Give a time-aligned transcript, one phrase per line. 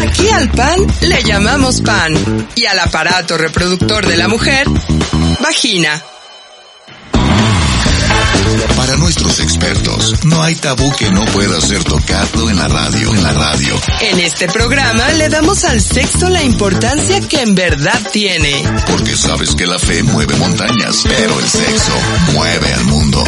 [0.00, 4.66] Aquí al pan le llamamos pan y al aparato reproductor de la mujer,
[5.40, 6.02] vagina.
[8.76, 13.22] Para nuestros expertos, no hay tabú que no pueda ser tocado en la radio, en
[13.22, 13.80] la radio.
[14.00, 18.62] En este programa le damos al sexo la importancia que en verdad tiene.
[18.86, 21.92] Porque sabes que la fe mueve montañas, pero el sexo
[22.32, 23.24] mueve al mundo.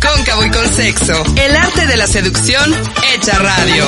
[0.00, 2.74] Cóncavo y con sexo, el arte de la seducción
[3.12, 3.84] hecha radio.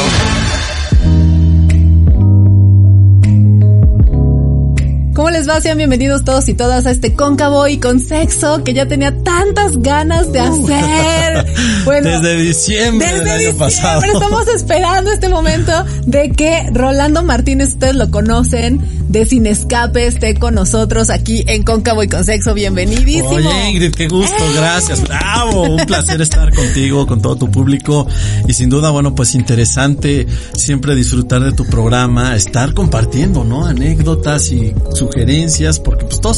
[5.15, 5.61] ¿Cómo les va?
[5.61, 9.77] Sean bienvenidos todos y todas a este cóncavo y con sexo que ya tenía tantas
[9.83, 11.47] ganas de hacer.
[11.85, 14.03] Bueno, desde diciembre desde del año diciembre pasado.
[14.05, 15.73] Estamos esperando este momento
[16.07, 21.65] de que Rolando Martínez, ustedes lo conocen, de Sin Escape, esté con nosotros aquí en
[21.65, 22.55] Cóncavo y con Sexo.
[22.55, 23.29] Bienvenidísimo.
[23.29, 24.53] Oye Ingrid, qué gusto, ¡Eh!
[24.57, 28.07] gracias, bravo, un placer estar contigo, con todo tu público
[28.47, 33.67] y sin duda, bueno, pues interesante siempre disfrutar de tu programa, estar compartiendo, ¿no?
[33.67, 34.73] Anécdotas y
[35.13, 36.35] sugerencias, porque pues todo,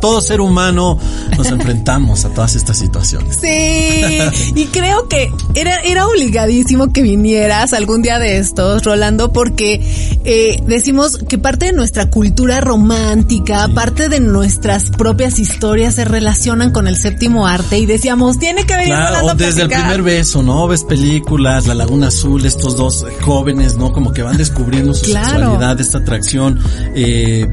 [0.00, 0.98] todo ser humano
[1.36, 3.36] nos enfrentamos a todas estas situaciones.
[3.40, 4.18] Sí,
[4.54, 9.80] y creo que era, era obligadísimo que vinieras algún día de estos, Rolando, porque
[10.24, 16.70] eh, decimos que parte de nuestra cultura romántica, parte de nuestras propias historias se relacionan
[16.72, 19.68] con el séptimo arte y decíamos, tiene que venir Claro, Rolando o a desde el
[19.68, 20.66] primer beso, ¿no?
[20.68, 23.92] Ves películas, La Laguna Azul, estos dos jóvenes, ¿no?
[23.92, 25.28] Como que van descubriendo su Claro.
[25.30, 26.58] sexualidad, esta atracción
[26.94, 27.46] eh,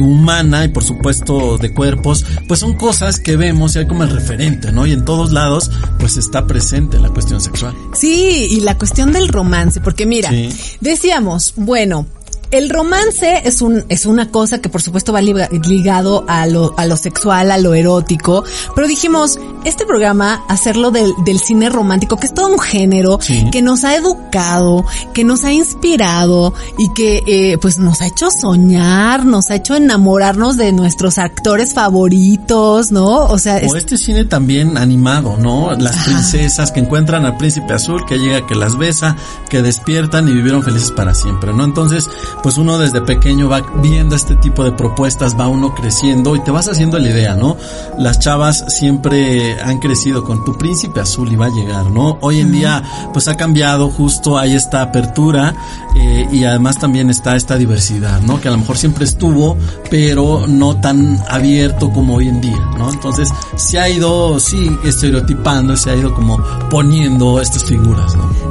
[0.00, 4.10] humana y por supuesto de cuerpos, pues son cosas que vemos y hay como el
[4.10, 4.86] referente, ¿no?
[4.86, 7.74] Y en todos lados, pues está presente la cuestión sexual.
[7.94, 10.50] Sí, y la cuestión del romance, porque mira, Sí.
[10.80, 12.06] decíamos, bueno,
[12.50, 16.74] el romance es un es una cosa que por supuesto va liga- ligado a lo
[16.76, 18.44] a lo sexual, a lo erótico,
[18.74, 23.48] pero dijimos, este programa hacerlo del, del cine romántico, que es todo un género Sí.
[23.52, 24.84] que nos ha educado,
[25.14, 29.74] que nos ha inspirado y que eh, pues nos ha hecho soñar, nos ha hecho
[29.76, 33.26] enamorarnos de nuestros actores favoritos, ¿no?
[33.26, 35.72] O sea, es- O este cine también animado, ¿no?
[35.74, 36.04] Las Ajá.
[36.06, 39.16] princesas que encuentran al príncipe azul, que llega, que las besa,
[39.48, 41.64] que despiertan y vivieron felices para siempre, ¿no?
[41.64, 42.08] Entonces,
[42.42, 46.50] pues uno desde pequeño va viendo este tipo de propuestas, va uno creciendo y te
[46.50, 47.56] vas haciendo la idea, ¿no?
[47.98, 52.18] Las chavas siempre han crecido con tu príncipe azul y va a llegar, ¿no?
[52.20, 55.54] Hoy en día, pues ha cambiado, justo hay esta apertura
[55.96, 58.40] eh, y además también está esta diversidad, ¿no?
[58.40, 59.56] Que a lo mejor siempre estuvo,
[59.90, 62.90] pero no tan abierto como hoy en día, ¿no?
[62.90, 66.38] Entonces se ha ido, sí, estereotipando, se ha ido como
[66.70, 68.09] poniendo estas figuras.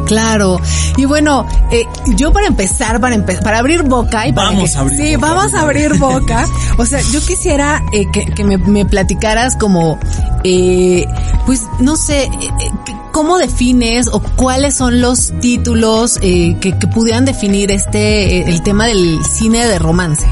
[0.10, 0.60] Claro.
[0.98, 1.86] Y bueno, eh,
[2.18, 5.16] yo para empezar, para empe- para abrir boca y para Vamos que- a abrir sí,
[5.16, 5.28] boca.
[5.34, 6.48] vamos a abrir boca.
[6.78, 9.98] O sea, yo quisiera eh, que, que me, me platicaras como,
[10.44, 11.06] eh,
[11.46, 16.88] pues, no sé, eh, eh, cómo defines o cuáles son los títulos eh, que, que
[16.88, 20.26] pudieran definir este, eh, el tema del cine de romance.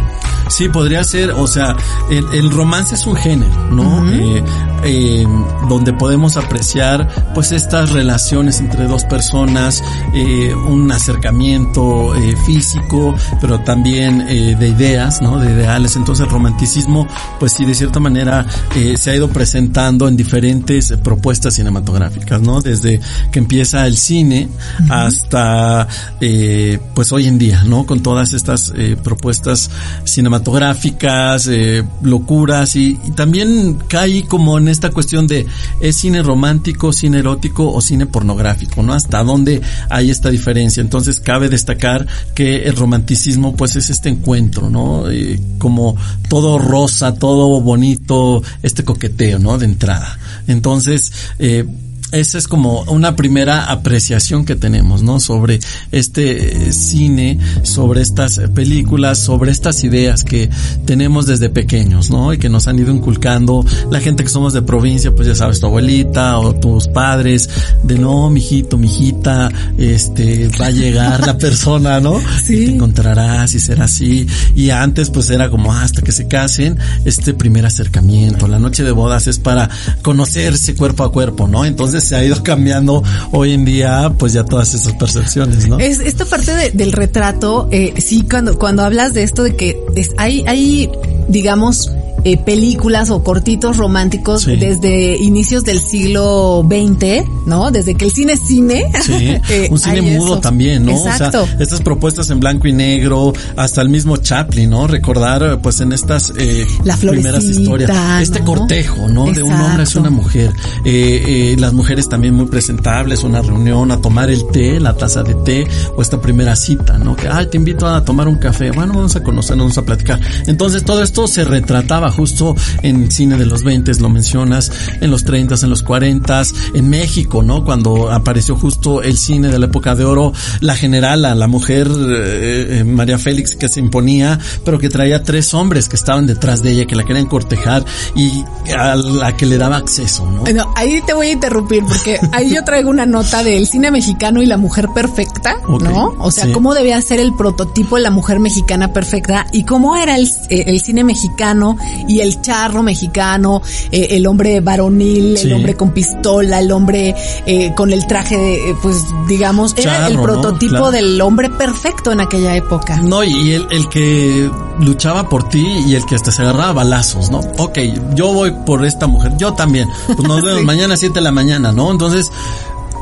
[0.49, 1.75] Sí, podría ser, o sea,
[2.09, 4.09] el, el romance es un género, ¿no?
[4.09, 4.41] Eh,
[4.87, 5.25] eh,
[5.67, 9.83] donde podemos apreciar pues estas relaciones entre dos personas,
[10.13, 15.39] eh, un acercamiento eh, físico, pero también eh, de ideas, ¿no?
[15.39, 15.95] De ideales.
[15.95, 17.07] Entonces el romanticismo,
[17.39, 22.61] pues sí, de cierta manera eh, se ha ido presentando en diferentes propuestas cinematográficas, ¿no?
[22.61, 22.99] Desde
[23.31, 24.49] que empieza el cine
[24.89, 25.87] hasta
[26.21, 27.85] eh, pues hoy en día, ¿no?
[27.85, 29.69] Con todas estas eh, propuestas
[30.03, 35.47] cinematográficas, eh, locuras y, y también cae como en esta cuestión de
[35.81, 38.93] es cine romántico, cine erótico o cine pornográfico, ¿no?
[38.93, 40.81] Hasta dónde hay esta diferencia.
[40.81, 45.09] Entonces cabe destacar que el romanticismo pues es este encuentro, ¿no?
[45.09, 45.97] Eh, como
[46.29, 49.57] todo rosa, todo bonito, este coqueteo, ¿no?
[49.57, 50.19] De entrada.
[50.47, 51.65] Entonces, eh,
[52.11, 55.19] esa es como una primera apreciación que tenemos, ¿no?
[55.19, 55.59] Sobre
[55.91, 60.49] este eh, cine, sobre estas películas, sobre estas ideas que
[60.85, 62.33] tenemos desde pequeños, ¿no?
[62.33, 65.59] Y que nos han ido inculcando la gente que somos de provincia, pues ya sabes,
[65.59, 67.49] tu abuelita o tus padres,
[67.83, 72.19] de no, mijito, mijita, este, va a llegar la persona, ¿no?
[72.43, 72.57] Sí.
[72.57, 74.25] Y te encontrarás y será así.
[74.55, 78.47] Y antes, pues era como "Ah, hasta que se casen, este primer acercamiento.
[78.47, 79.69] La noche de bodas es para
[80.01, 81.65] conocerse cuerpo a cuerpo, ¿no?
[81.65, 85.79] Entonces, Se ha ido cambiando hoy en día, pues ya todas esas percepciones, ¿no?
[85.79, 90.11] Es esta parte del retrato, eh, sí, cuando, cuando hablas de esto de que es,
[90.17, 90.89] hay, hay,
[91.27, 91.91] digamos,
[92.23, 97.71] eh, películas o cortitos románticos desde inicios del siglo XX, ¿no?
[97.71, 98.91] Desde que el cine es cine.
[99.03, 99.13] Sí,
[99.49, 100.91] eh, un cine mudo también, ¿no?
[100.91, 101.43] Exacto.
[101.43, 104.87] O sea, estas propuestas en blanco y negro, hasta el mismo Chaplin, ¿no?
[104.87, 107.89] Recordar, pues, en estas eh, La primeras historias.
[108.21, 109.31] Este cortejo, ¿no?
[109.31, 110.51] De un hombre hacia una mujer.
[110.85, 115.23] Eh, eh, las mujeres también muy presentables, una reunión, a tomar el té, la taza
[115.23, 117.15] de té, o esta primera cita, ¿no?
[117.15, 118.71] Que, ay, te invito a tomar un café.
[118.71, 120.19] Bueno, vamos a conocernos, vamos a platicar.
[120.47, 125.23] Entonces, todo esto se retrataba justo en cine de los 20, lo mencionas, en los
[125.23, 126.41] 30, en los 40,
[126.73, 127.63] en México, ¿no?
[127.63, 132.79] Cuando apareció justo el cine de la época de oro, la general, la mujer eh,
[132.79, 136.71] eh, María Félix que se imponía, pero que traía tres hombres que estaban detrás de
[136.71, 137.85] ella, que la querían cortejar
[138.15, 138.43] y
[138.75, 140.41] a la que le daba acceso, ¿no?
[140.41, 144.41] Bueno, ahí te voy a interrumpir porque ahí yo traigo una nota del cine mexicano
[144.41, 146.15] y la mujer perfecta, ¿no?
[146.19, 150.15] O sea, cómo debía ser el prototipo de la mujer mexicana perfecta y cómo era
[150.15, 153.61] el, el cine mexicano y el charro mexicano,
[153.91, 157.15] eh, el hombre varonil, el hombre con pistola, el hombre
[157.45, 158.97] eh, con el traje, de, eh, pues
[159.27, 162.97] digamos, era el prototipo del hombre perfecto en aquella época.
[162.97, 164.49] No, y el, el que
[164.79, 167.39] luchaba por ti y el que hasta se agarraba balazos, ¿no?
[167.57, 167.79] Ok,
[168.13, 169.89] yo voy por esta mujer, yo también.
[170.05, 171.91] Pues nos vemos mañana a 7 de la mañana, ¿no?
[171.91, 172.31] Entonces,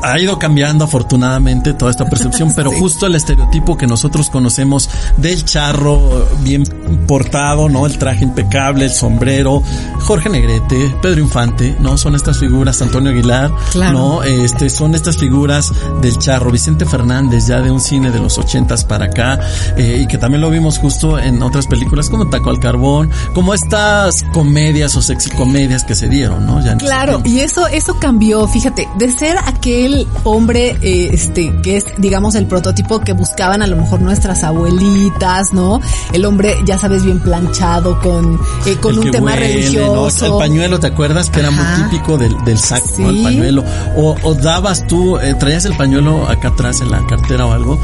[0.02, 5.44] ha ido cambiando afortunadamente toda esta percepción, pero justo el estereotipo que nosotros conocemos del
[5.44, 6.64] charro bien
[7.06, 7.86] portado, ¿no?
[7.86, 9.62] El traje impecable, el sombrero,
[10.00, 11.96] Jorge Negrete, Pedro Infante, ¿no?
[11.98, 13.50] Son estas figuras, Antonio Aguilar,
[13.92, 14.22] ¿no?
[14.22, 15.72] Este, son estas figuras
[16.02, 19.40] del charro, Vicente Fernández, ya de un cine de los ochentas para acá,
[19.76, 23.54] eh, y que también lo vimos justo en otras películas como Taco al Carbón, como
[23.54, 26.64] estas comedias o sexy comedias que se dieron, ¿no?
[26.64, 31.84] Ya claro, y eso, eso cambió, fíjate, de ser aquel hombre, eh, este, que es,
[31.98, 35.80] digamos, el prototipo que buscaban a lo mejor nuestras abuelitas, ¿no?
[36.12, 40.26] El hombre, ya sabes, bien planchado, con, eh, con un tema religioso.
[40.26, 41.30] El pañuelo, ¿te acuerdas?
[41.30, 43.64] Que era muy típico del, del saco, el pañuelo.
[43.96, 47.78] O, o dabas tú, eh, traías el pañuelo acá atrás en la cartera o algo,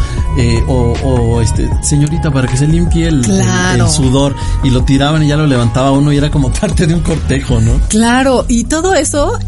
[0.68, 5.28] o, o, este, señorita, para que se limpie el, el, sudor, y lo tiraban y
[5.28, 7.72] ya lo levantaba uno y era como parte de un cortejo, ¿no?
[7.88, 9.38] Claro, y todo eso,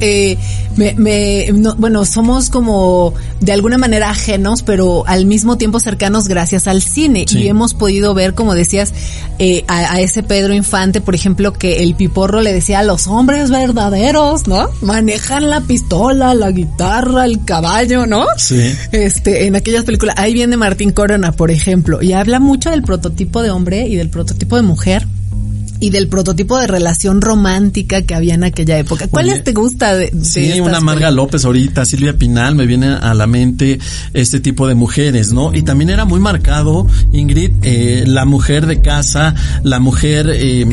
[0.76, 6.66] me, me bueno, somos como de alguna manera ajenos, pero al mismo tiempo cercanos gracias
[6.66, 7.26] al cine.
[7.28, 8.92] Y hemos podido ver, como decías,
[9.38, 13.50] eh, a, ese Pedro Infante, por ejemplo, que el piporro le decía a los hombres
[13.50, 14.68] verdaderos, ¿no?
[14.82, 18.26] Manejan la pistola, la guitarra, el caballo, ¿no?
[18.36, 18.74] Sí.
[18.92, 20.16] Este, en aquellas películas.
[20.18, 24.10] Ahí viene Martín Corona, por ejemplo, y habla mucho del prototipo de hombre y del
[24.10, 25.06] prototipo de mujer
[25.84, 29.06] y del prototipo de relación romántica que había en aquella época.
[29.08, 33.12] ¿Cuál te gusta de, de Sí, una Marga López ahorita, Silvia Pinal, me viene a
[33.12, 33.78] la mente
[34.14, 35.54] este tipo de mujeres, ¿no?
[35.54, 40.30] Y también era muy marcado, Ingrid, eh, la mujer de casa, la mujer...
[40.32, 40.66] Eh,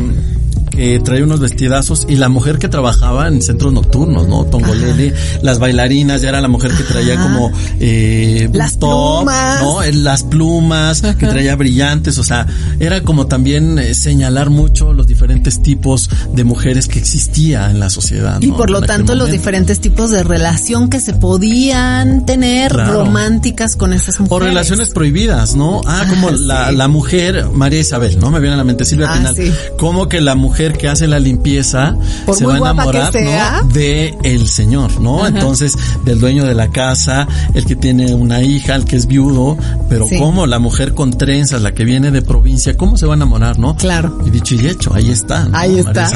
[0.71, 4.45] que traía unos vestidazos y la mujer que trabajaba en centros nocturnos, ¿no?
[4.45, 5.13] Tongolele,
[5.43, 9.83] las bailarinas, ya era la mujer que traía como eh, las plumas, ¿no?
[9.83, 12.47] Eh, las plumas, que traía brillantes, o sea,
[12.79, 17.89] era como también eh, señalar mucho los diferentes tipos de mujeres que existía en la
[17.89, 18.41] sociedad.
[18.41, 23.93] Y por lo tanto los diferentes tipos de relación que se podían tener románticas con
[23.93, 24.31] esas mujeres.
[24.31, 25.81] O relaciones prohibidas, ¿no?
[25.85, 28.31] Ah, como la, la mujer María Isabel, ¿no?
[28.31, 29.35] Me viene a la mente Silvia ah, Pinal.
[29.77, 31.95] Como que la mujer que hace la limpieza
[32.33, 33.67] se va a enamorar ¿no?
[33.69, 35.25] de el señor, ¿no?
[35.27, 39.57] Entonces, del dueño de la casa, el que tiene una hija, el que es viudo,
[39.89, 43.15] pero cómo la mujer con trenzas, la que viene de provincia, ¿cómo se va a
[43.17, 43.75] enamorar, no?
[43.75, 44.19] Claro.
[44.25, 45.49] Y dicho y hecho, ahí está.
[45.53, 46.09] Ahí está.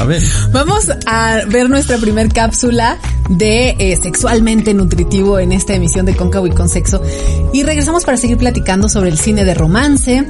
[0.51, 2.97] Vamos a ver nuestra primer cápsula
[3.29, 7.01] de eh, sexualmente nutritivo en esta emisión de Cóncavo y con Sexo.
[7.53, 10.25] Y regresamos para seguir platicando sobre el cine de romance,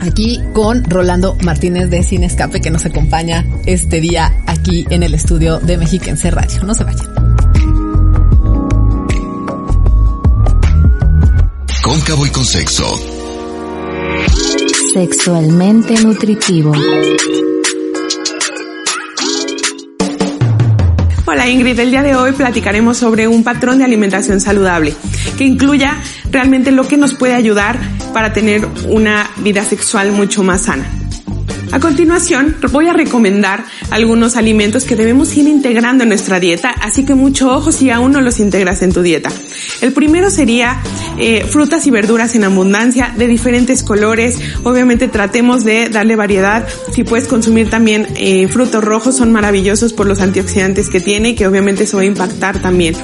[0.00, 5.14] aquí con Rolando Martínez de Cine Escape que nos acompaña este día aquí en el
[5.14, 6.64] estudio de Mexiquense Radio.
[6.64, 7.06] No se vayan.
[11.82, 12.84] Cóncavo y con sexo.
[14.92, 16.72] Sexualmente nutritivo.
[21.26, 24.94] Hola Ingrid, el día de hoy platicaremos sobre un patrón de alimentación saludable
[25.36, 25.98] que incluya
[26.30, 27.78] realmente lo que nos puede ayudar
[28.12, 30.88] para tener una vida sexual mucho más sana.
[31.70, 37.04] A continuación, voy a recomendar algunos alimentos que debemos ir integrando en nuestra dieta, así
[37.04, 39.30] que mucho ojo si aún no los integras en tu dieta.
[39.82, 40.80] El primero sería
[41.18, 44.38] eh, frutas y verduras en abundancia, de diferentes colores.
[44.64, 46.66] Obviamente tratemos de darle variedad.
[46.92, 51.46] Si puedes consumir también eh, frutos rojos, son maravillosos por los antioxidantes que tiene, que
[51.46, 52.94] obviamente eso va a impactar también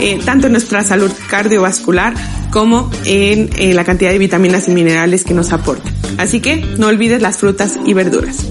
[0.00, 2.14] eh, tanto en nuestra salud cardiovascular
[2.50, 5.90] como en eh, la cantidad de vitaminas y minerales que nos aporta.
[6.18, 8.44] Así que no olvides las frutas y verduras.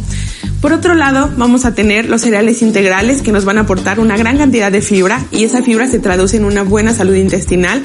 [0.61, 4.17] Por otro lado, vamos a tener los cereales integrales que nos van a aportar una
[4.17, 7.83] gran cantidad de fibra y esa fibra se traduce en una buena salud intestinal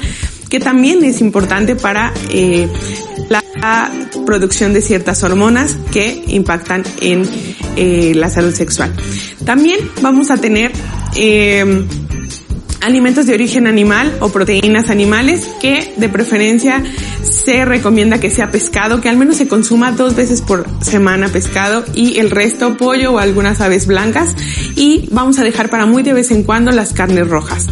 [0.53, 2.67] que también es importante para eh,
[3.27, 3.91] la
[4.23, 7.27] producción de ciertas hormonas que impactan en
[7.75, 8.93] eh, la salud sexual.
[9.45, 10.71] También vamos a tener
[11.15, 11.87] eh,
[12.81, 16.83] alimentos de origen animal o proteínas animales que de preferencia
[17.23, 21.83] se recomienda que sea pescado, que al menos se consuma dos veces por semana pescado
[21.95, 24.35] y el resto pollo o algunas aves blancas
[24.75, 27.69] y vamos a dejar para muy de vez en cuando las carnes rojas.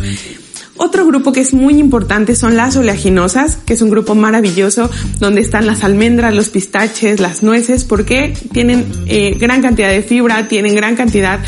[0.83, 5.39] Otro grupo que es muy importante son las oleaginosas, que es un grupo maravilloso donde
[5.39, 10.73] están las almendras, los pistaches, las nueces, porque tienen eh, gran cantidad de fibra, tienen
[10.73, 11.39] gran cantidad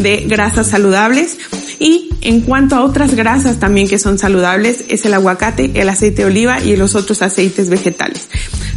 [0.00, 1.38] de grasas saludables
[1.78, 6.20] y en cuanto a otras grasas también que son saludables, es el aguacate, el aceite
[6.20, 8.28] de oliva y los otros aceites vegetales.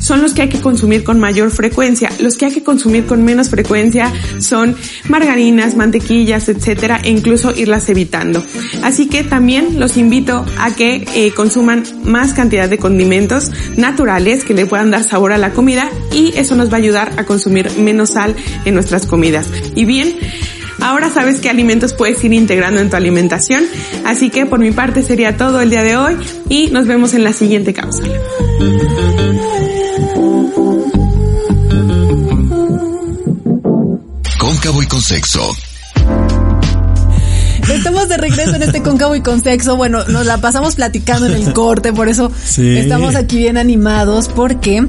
[0.06, 2.12] Son los que hay que consumir con mayor frecuencia.
[2.20, 4.76] Los que hay que consumir con menos frecuencia son
[5.10, 8.44] margarinas, mantequillas, etcétera, e incluso irlas evitando.
[8.84, 14.54] Así que también los invito a que eh, consuman más cantidad de condimentos naturales que
[14.54, 17.72] le puedan dar sabor a la comida y eso nos va a ayudar a consumir
[17.80, 19.48] menos sal en nuestras comidas.
[19.74, 20.16] Y bien,
[20.82, 23.64] Ahora sabes qué alimentos puedes ir integrando en tu alimentación.
[24.04, 26.18] Así que por mi parte sería todo el día de hoy
[26.50, 28.20] y nos vemos en la siguiente cápsula.
[34.40, 35.50] Cóncavo y con sexo.
[37.70, 39.76] Estamos de regreso en este cóncavo y con sexo.
[39.76, 42.78] Bueno, nos la pasamos platicando en el corte, por eso Sí.
[42.78, 44.86] estamos aquí bien animados porque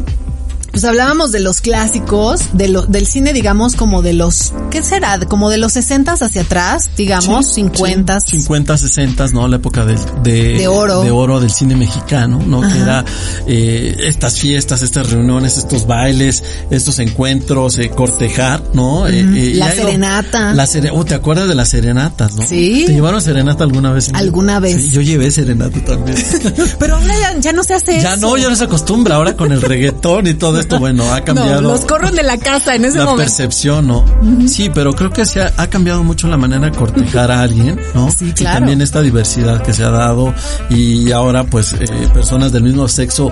[0.71, 5.19] pues hablábamos de los clásicos, de lo, del cine, digamos, como de los, ¿qué será?
[5.21, 9.49] Como de los 60 hacia atrás, digamos, 50 Sí, 50, 60, ¿no?
[9.49, 11.03] La época de, De oro.
[11.03, 12.61] de oro del cine mexicano, ¿no?
[12.61, 13.05] Que era
[13.47, 19.07] eh, estas fiestas, estas reuniones, estos bailes, estos encuentros, eh, cortejar, ¿no?
[19.09, 20.53] Eh, eh, La serenata.
[20.53, 22.47] La sere- oh, ¿te acuerdas de las serenatas, no?
[22.47, 22.85] Sí.
[22.87, 24.11] ¿Te llevaron serenata alguna vez?
[24.15, 24.83] Alguna vez.
[24.83, 26.17] Sí, yo llevé serenata también.
[26.79, 28.21] Pero ahora ya, ya no se hace ya eso.
[28.27, 31.63] no, ya no se acostumbra ahora con el reggaetón y todo esto, bueno, ha cambiado.
[31.63, 33.23] No, los corren de la casa en ese la momento.
[33.23, 34.05] percepción, ¿no?
[34.49, 37.79] Sí, pero creo que se ha, ha cambiado mucho la manera de cortejar a alguien,
[37.95, 38.11] ¿no?
[38.17, 38.59] Sí, Y claro.
[38.61, 40.33] también esta diversidad que se ha dado
[40.71, 43.31] y ahora pues eh, personas del mismo sexo,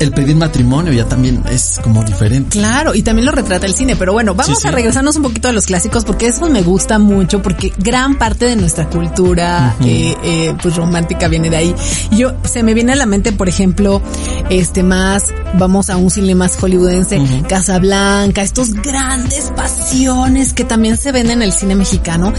[0.00, 2.58] el pedir matrimonio ya también es como diferente.
[2.58, 4.68] Claro, y también lo retrata el cine, pero bueno, vamos Sí, sí.
[4.68, 8.46] a regresarnos un poquito a los clásicos porque eso me gusta mucho porque gran parte
[8.46, 11.74] de nuestra cultura eh, eh, pues romántica viene de ahí.
[12.10, 14.02] Y Yo se me viene a la mente, por ejemplo,
[14.50, 15.26] este más
[15.58, 21.40] vamos a un cine más hollywoodense, Casablanca, estos grandes pasiones que también se ven en
[21.40, 22.32] el cine mexicano.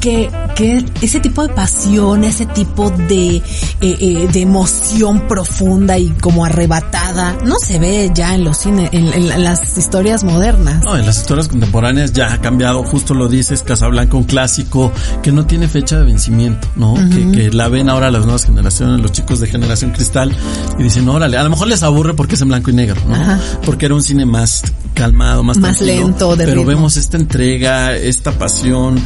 [0.00, 3.42] Que, que ese tipo de pasión, ese tipo de, eh,
[3.80, 9.12] eh, de emoción profunda y como arrebatada, no se ve ya en los cines, en,
[9.12, 10.84] en las historias modernas.
[10.84, 15.32] No, en las historias contemporáneas ya ha cambiado, justo lo dices, Casablanca, un clásico que
[15.32, 16.94] no tiene fecha de vencimiento, ¿no?
[16.94, 20.34] que, que la ven ahora las nuevas generaciones, los chicos de generación cristal,
[20.78, 23.14] y dicen, órale, a lo mejor les aburre porque es en blanco y negro, ¿no?
[23.16, 23.40] Ajá.
[23.64, 24.62] Porque era un cine más
[24.94, 26.68] calmado, más, Más lento, de Pero ritmo.
[26.68, 29.00] vemos esta entrega, esta pasión,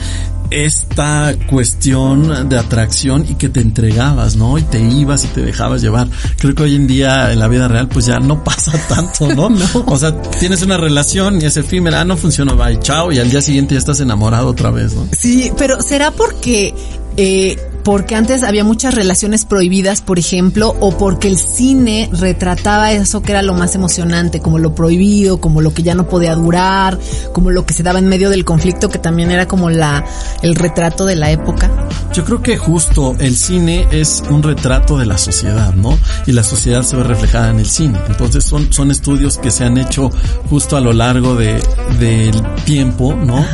[0.52, 4.58] esta cuestión de atracción y que te entregabas, ¿no?
[4.58, 6.08] Y te ibas y te dejabas llevar.
[6.38, 9.50] Creo que hoy en día en la vida real pues ya no pasa tanto, ¿no?
[9.86, 13.30] O sea, tienes una relación y es efímera, ah, no funciona, bye, chao, y al
[13.30, 15.06] día siguiente ya estás enamorado otra vez, ¿no?
[15.16, 16.74] Sí, pero será porque
[17.16, 23.22] eh, porque antes había muchas relaciones prohibidas, por ejemplo, o porque el cine retrataba eso
[23.22, 26.98] que era lo más emocionante, como lo prohibido, como lo que ya no podía durar,
[27.32, 30.04] como lo que se daba en medio del conflicto, que también era como la
[30.42, 31.70] el retrato de la época.
[32.12, 35.98] Yo creo que justo el cine es un retrato de la sociedad, ¿no?
[36.26, 37.98] Y la sociedad se ve reflejada en el cine.
[38.08, 40.10] Entonces son, son estudios que se han hecho
[40.50, 41.62] justo a lo largo de,
[41.98, 43.44] del tiempo, ¿no?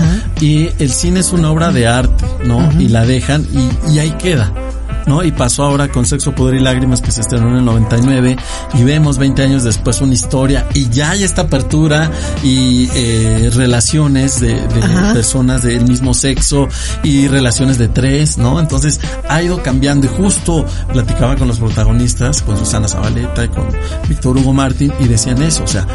[0.40, 2.68] Y el cine es una obra de arte, ¿no?
[2.80, 4.52] Y la dejan y, y ahí queda.
[5.08, 5.24] ¿No?
[5.24, 8.36] Y pasó ahora con Sexo, Poder y Lágrimas que se estrenó en el 99
[8.74, 12.10] y vemos 20 años después una historia y ya hay esta apertura
[12.42, 14.80] y eh, relaciones de, de
[15.12, 16.68] personas del mismo sexo
[17.02, 18.60] y relaciones de tres, ¿no?
[18.60, 23.66] Entonces ha ido cambiando y justo platicaba con los protagonistas, con Susana Zabaleta y con
[24.08, 25.86] Víctor Hugo Martín y decían eso, o sea,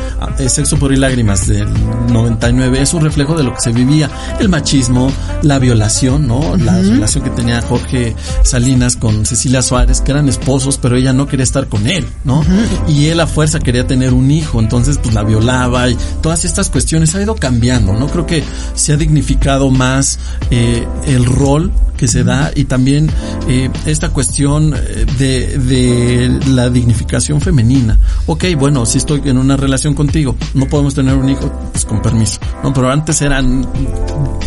[0.48, 1.68] Sexo, Poder y Lágrimas del
[2.12, 6.56] 99 es un reflejo de lo que se vivía, el machismo, la violación, ¿no?
[6.58, 11.28] La relación que tenía Jorge Salinas con Cecilia Suárez, que eran esposos, pero ella no
[11.28, 12.42] quería estar con él, ¿no?
[12.88, 16.70] Y él a fuerza quería tener un hijo, entonces pues la violaba y todas estas
[16.70, 18.08] cuestiones ha ido cambiando, ¿no?
[18.08, 18.46] Creo que
[18.76, 20.20] se ha dignificado más
[20.52, 23.10] eh, el rol que se da y también
[23.50, 28.00] eh, esta cuestión eh, de, de la dignificación femenina.
[28.26, 32.02] Ok, bueno, si estoy en una relación contigo, no podemos tener un hijo, pues con
[32.02, 32.40] permiso.
[32.64, 33.68] No, pero antes eran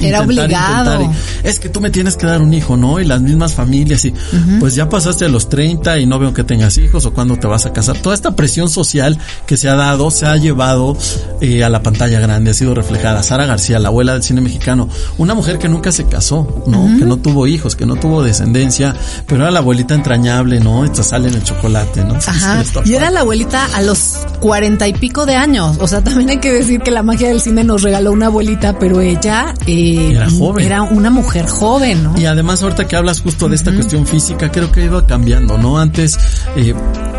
[0.02, 1.12] era obligado.
[1.42, 3.00] es que tú me tienes que dar un hijo, ¿no?
[3.00, 4.12] Y las mismas familias y
[4.60, 7.46] pues ya pasaste a los 30 y no veo que tengas hijos o cuándo te
[7.46, 7.98] vas a casar.
[7.98, 10.96] Toda esta presión social que se ha dado se ha llevado
[11.40, 13.22] eh, a la pantalla grande, ha sido reflejada.
[13.22, 14.88] Sara García, la abuela del cine mexicano,
[15.18, 16.86] una mujer que nunca se casó, ¿no?
[16.98, 18.94] Que no tuvo hijos, que no tuvo descendencia,
[19.26, 20.84] pero era la abuelita entrañable, ¿no?
[20.84, 22.14] Esta sale en el chocolate, ¿no?
[22.14, 22.62] Ajá.
[22.84, 25.76] Y era la abuelita a los cuarenta y pico de años.
[25.80, 28.78] O sea, también hay que decir que la magia del cine nos regaló una abuelita,
[28.78, 30.64] pero ella eh, era joven.
[30.64, 32.14] Era una mujer joven, ¿no?
[32.18, 35.58] Y además ahorita que hablas justo de esta cuestión física, creo que ha ido cambiando,
[35.58, 35.78] ¿no?
[35.78, 36.18] Antes,
[36.56, 36.74] eh,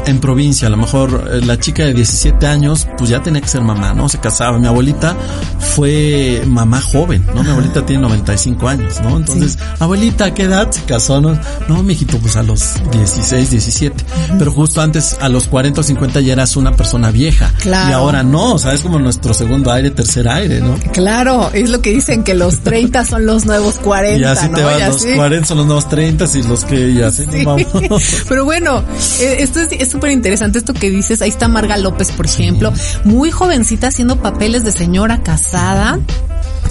[0.06, 3.48] en provincia, a lo mejor eh, la chica de 17 años, pues ya tenía que
[3.48, 4.08] ser mamá, ¿no?
[4.08, 4.58] Se casaba.
[4.58, 5.16] Mi abuelita
[5.60, 7.44] fue mamá joven, ¿no?
[7.44, 9.18] Mi abuelita tiene 95 años, ¿no?
[9.18, 11.20] Entonces, abuelita, ¿a qué edad se casó?
[11.20, 14.06] No, no mijito, pues a los 16, 17.
[14.40, 17.54] Pero justo antes, a los 40 o 50 ya eras una persona vieja.
[17.60, 17.90] Claro.
[17.90, 20.76] Y ahora no, o sea, es como nuestro segundo aire, tercer aire, ¿no?
[20.94, 24.18] Claro, es lo que dicen que los 30 son los nuevos 40.
[24.18, 27.26] Y así te van, los 40 son los nuevos 30 y los que ya sí.
[28.30, 28.84] Pero bueno,
[29.20, 31.22] eh, esto es súper interesante esto que dices.
[31.22, 32.74] Ahí está Marga López, por ejemplo,
[33.04, 36.00] muy jovencita haciendo papeles de señora casada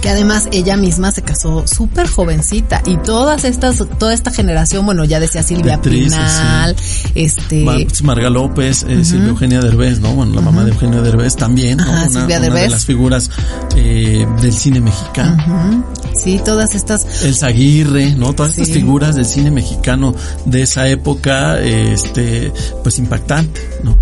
[0.00, 5.04] que además ella misma se casó súper jovencita y todas estas, toda esta generación, bueno,
[5.04, 6.76] ya decía Silvia Pinal,
[7.14, 7.64] este...
[7.64, 10.14] Mar Marga López, eh, Silvia Eugenia Derbez, ¿no?
[10.14, 11.84] Bueno, la mamá de Eugenia Derbez también, ¿no?
[11.84, 12.62] Ajá, una, Silvia una Derbez.
[12.62, 13.30] de las figuras
[13.74, 15.84] eh, del cine mexicano.
[16.22, 17.22] Sí, todas estas...
[17.24, 18.32] El Zaguirre, ¿no?
[18.32, 18.62] Todas Sí.
[18.62, 23.96] estas figuras del cine mexicano de esa época, este, pues impactante, ¿no?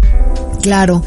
[0.62, 1.02] Claro.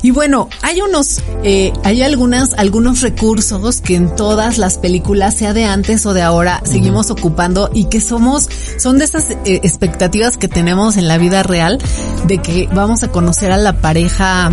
[0.00, 5.52] Y bueno, hay unos, eh, hay algunas, algunos recursos que en todas las películas, sea
[5.52, 10.38] de antes o de ahora, seguimos ocupando y que somos, son de esas eh, expectativas
[10.38, 11.78] que tenemos en la vida real
[12.26, 14.50] de que vamos a conocer a la pareja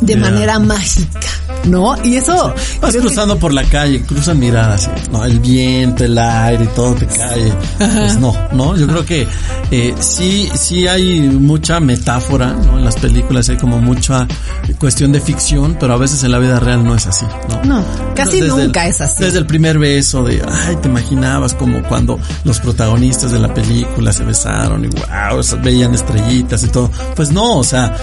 [0.00, 1.28] de manera mágica,
[1.64, 1.96] ¿no?
[2.04, 4.90] Y eso Vas que- cruzando por la calle, cruzan miradas, ¿sí?
[5.10, 7.52] no, el viento, el aire y todo te cae.
[7.78, 9.26] Pues no, no, yo creo que
[9.70, 12.78] eh, sí, sí hay mucha metáfora, ¿no?
[12.78, 14.26] En las películas hay como mucha
[14.78, 17.62] cuestión de ficción, pero a veces en la vida real no es así, ¿no?
[17.64, 19.24] No, casi Desde nunca el- es así.
[19.24, 24.12] Desde el primer beso de, ay, te imaginabas como cuando los protagonistas de la película
[24.12, 26.90] se besaron y wow, veían estrellitas y todo.
[27.16, 27.94] Pues no, o sea,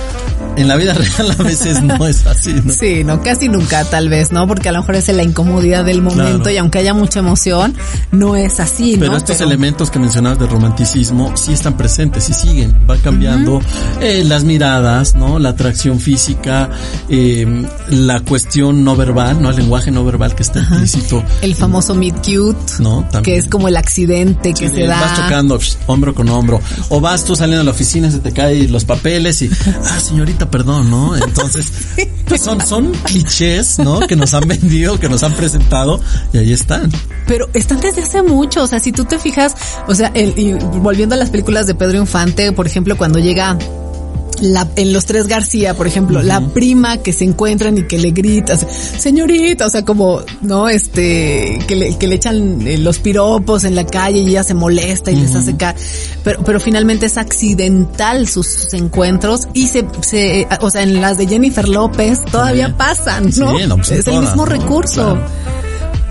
[0.57, 2.73] en la vida real a veces no es así, ¿no?
[2.73, 4.47] Sí, no, casi nunca tal vez, ¿no?
[4.47, 6.51] Porque a lo mejor es la incomodidad del momento Claro.
[6.51, 7.75] y aunque haya mucha emoción,
[8.11, 9.17] no es así, Pero ¿no?
[9.17, 13.61] estos elementos que mencionabas de romanticismo sí están presentes y siguen, va cambiando
[14.01, 15.39] eh, las miradas, ¿no?
[15.39, 16.69] La atracción física,
[17.09, 19.49] eh, la cuestión no verbal, ¿no?
[19.49, 21.23] El lenguaje no verbal que está implícito.
[21.41, 23.23] El famoso meet cute, No, también.
[23.23, 24.99] que es como el accidente que Sí, se da.
[24.99, 26.59] Vas chocando psh, hombro con hombro.
[26.89, 29.49] O vas tú saliendo de la oficina, se te caen los papeles y,
[29.89, 31.15] ah, señorita, perdón, ¿no?
[31.15, 31.65] Entonces,
[32.27, 33.99] pues son, son clichés, ¿no?
[34.01, 35.99] Que nos han vendido, que nos han presentado
[36.33, 36.91] y ahí están.
[37.27, 39.55] Pero están desde hace mucho, o sea, si tú te fijas,
[39.87, 43.57] o sea, el- y volviendo a las películas de Pedro Infante, por ejemplo, cuando llega
[44.41, 48.11] la, en Los Tres García, por ejemplo, la prima que se encuentran y que le
[48.11, 50.69] grita, señorita, o sea, como, ¿no?
[50.69, 54.53] Este, que le, que le echan eh, los piropos en la calle y ella se
[54.53, 55.75] molesta y les hace ca
[56.23, 61.17] pero, pero finalmente es accidental sus, sus encuentros y se, se, o sea, en las
[61.17, 63.57] de Jennifer López todavía pasan, ¿no?
[63.57, 64.45] Sí, no, pues es el mismo ¿no?
[64.45, 65.13] recurso.
[65.13, 65.64] Claro.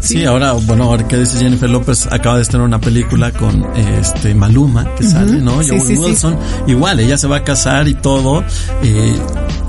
[0.04, 4.34] Sí, ahora, bueno, ahora que dices Jennifer López acaba de estrenar una película con este
[4.34, 5.62] Maluma que sale, ¿no?
[5.62, 6.02] Sí, Joe sí, sí.
[6.02, 6.36] Wilson,
[6.66, 8.44] igual, ella se va a casar y todo.
[8.82, 9.16] eh,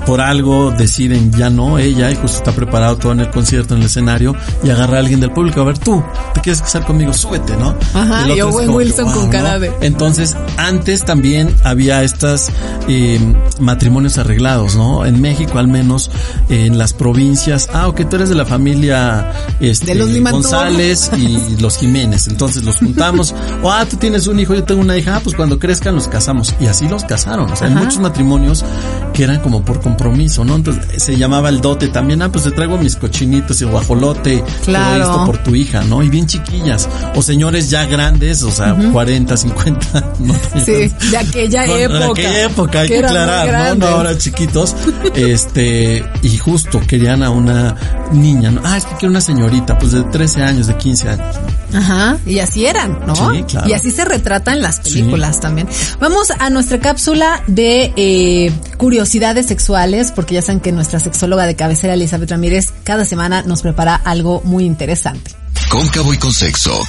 [0.06, 3.80] por algo deciden ya no, ella, y justo está preparado todo en el concierto, en
[3.80, 6.00] el escenario, y agarra a alguien del público, a ver tú,
[6.32, 7.12] ¿te quieres casar conmigo?
[7.12, 7.74] Súbete, ¿no?
[7.92, 9.58] Ajá, y Owen que, Wilson con cara ¿no?
[9.58, 12.52] de- Entonces, antes también había estas
[12.86, 13.18] eh,
[13.58, 15.04] matrimonios arreglados, ¿no?
[15.04, 16.08] En México, al menos,
[16.50, 20.10] en las provincias, ah, ok, tú eres de la familia este, De los.
[20.32, 24.80] González y los Jiménez, entonces los juntamos, o ah, tú tienes un hijo, yo tengo
[24.80, 27.74] una hija, ah, pues cuando crezcan los casamos, y así los casaron, o sea, hay
[27.74, 28.64] muchos matrimonios
[29.12, 30.56] que eran como por compromiso, ¿no?
[30.56, 35.04] Entonces se llamaba el dote también, ah, pues te traigo mis cochinitos y guajolote, Claro.
[35.04, 36.02] todo esto por tu hija, ¿no?
[36.02, 40.34] Y bien chiquillas, o señores ya grandes, o sea, 40, 50, ¿no?
[40.64, 41.98] Sí, de aquella Con- época.
[41.98, 43.86] De aquella época, hay que que aclarar, ¿no?
[43.86, 44.74] No ahora chiquitos.
[45.14, 47.74] Este, y justo querían a una
[48.12, 48.60] niña, ¿no?
[48.64, 51.36] Ah, es que quiero una señorita, pues de 13 años, de 15 años.
[51.74, 53.14] Ajá, y así eran, ¿no?
[53.14, 53.68] Sí, claro.
[53.68, 55.68] Y así se retrata en las películas también.
[56.00, 61.54] Vamos a nuestra cápsula de eh, curiosidades sexuales, porque ya saben que nuestra sexóloga de
[61.54, 65.32] cabecera, Elizabeth Ramírez, cada semana nos prepara algo muy interesante.
[65.68, 66.80] Cóncavo y con sexo.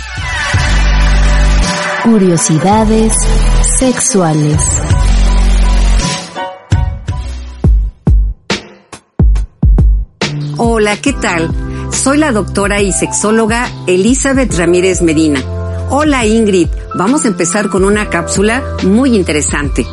[2.05, 3.13] Curiosidades
[3.77, 4.57] sexuales.
[10.55, 11.66] Hola, ¿qué tal?
[11.91, 15.43] Soy la doctora y sexóloga Elizabeth Ramírez Medina.
[15.89, 19.85] Hola Ingrid, vamos a empezar con una cápsula muy interesante.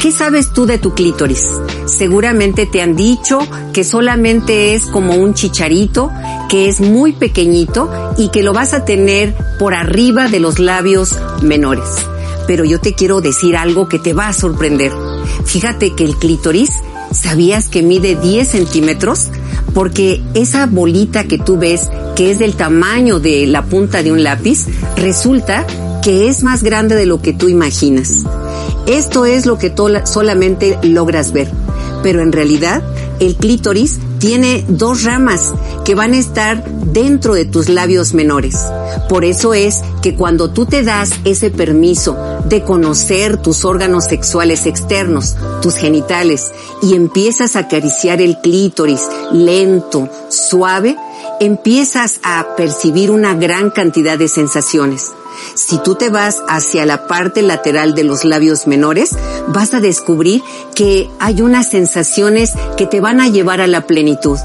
[0.00, 1.48] ¿Qué sabes tú de tu clítoris?
[1.86, 3.38] Seguramente te han dicho
[3.72, 6.10] que solamente es como un chicharito,
[6.48, 11.18] que es muy pequeñito y que lo vas a tener por arriba de los labios
[11.42, 11.88] menores.
[12.46, 14.92] Pero yo te quiero decir algo que te va a sorprender.
[15.44, 16.70] Fíjate que el clítoris,
[17.12, 19.30] ¿sabías que mide 10 centímetros?
[19.74, 24.22] Porque esa bolita que tú ves, que es del tamaño de la punta de un
[24.22, 25.66] lápiz, resulta
[26.02, 28.24] que es más grande de lo que tú imaginas.
[28.86, 31.50] Esto es lo que tola- solamente logras ver.
[32.02, 32.82] Pero en realidad,
[33.20, 35.52] el clítoris tiene dos ramas
[35.84, 38.56] que van a estar dentro de tus labios menores.
[39.08, 44.66] Por eso es que cuando tú te das ese permiso de conocer tus órganos sexuales
[44.66, 50.96] externos, tus genitales, y empiezas a acariciar el clítoris lento, suave,
[51.40, 55.12] empiezas a percibir una gran cantidad de sensaciones.
[55.54, 59.16] Si tú te vas hacia la parte lateral de los labios menores,
[59.48, 60.42] vas a descubrir
[60.74, 64.38] que hay unas sensaciones que te van a llevar a la plenitud.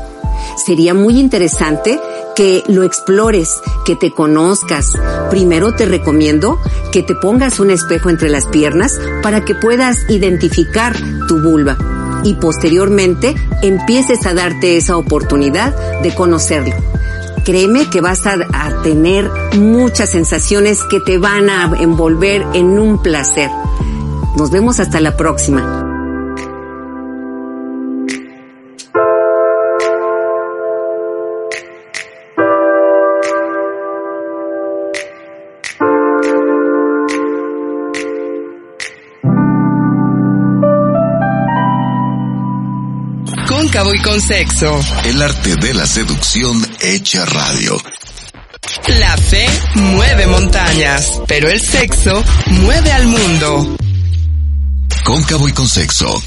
[0.66, 2.00] Sería muy interesante
[2.36, 3.50] que lo explores,
[3.86, 4.94] que te conozcas.
[5.30, 6.58] Primero te recomiendo
[6.92, 10.96] que te pongas un espejo entre las piernas para que puedas identificar
[11.28, 11.78] tu vulva
[12.24, 16.99] y posteriormente empieces a darte esa oportunidad de conocerlo.
[17.44, 23.02] Créeme que vas a, a tener muchas sensaciones que te van a envolver en un
[23.02, 23.50] placer.
[24.38, 25.79] Nos vemos hasta la próxima.
[43.72, 44.80] Cóncavo y con sexo.
[45.06, 47.78] El arte de la seducción hecha radio.
[49.00, 53.78] La fe mueve montañas, pero el sexo mueve al mundo.
[55.06, 56.20] Cóncavo y con sexo.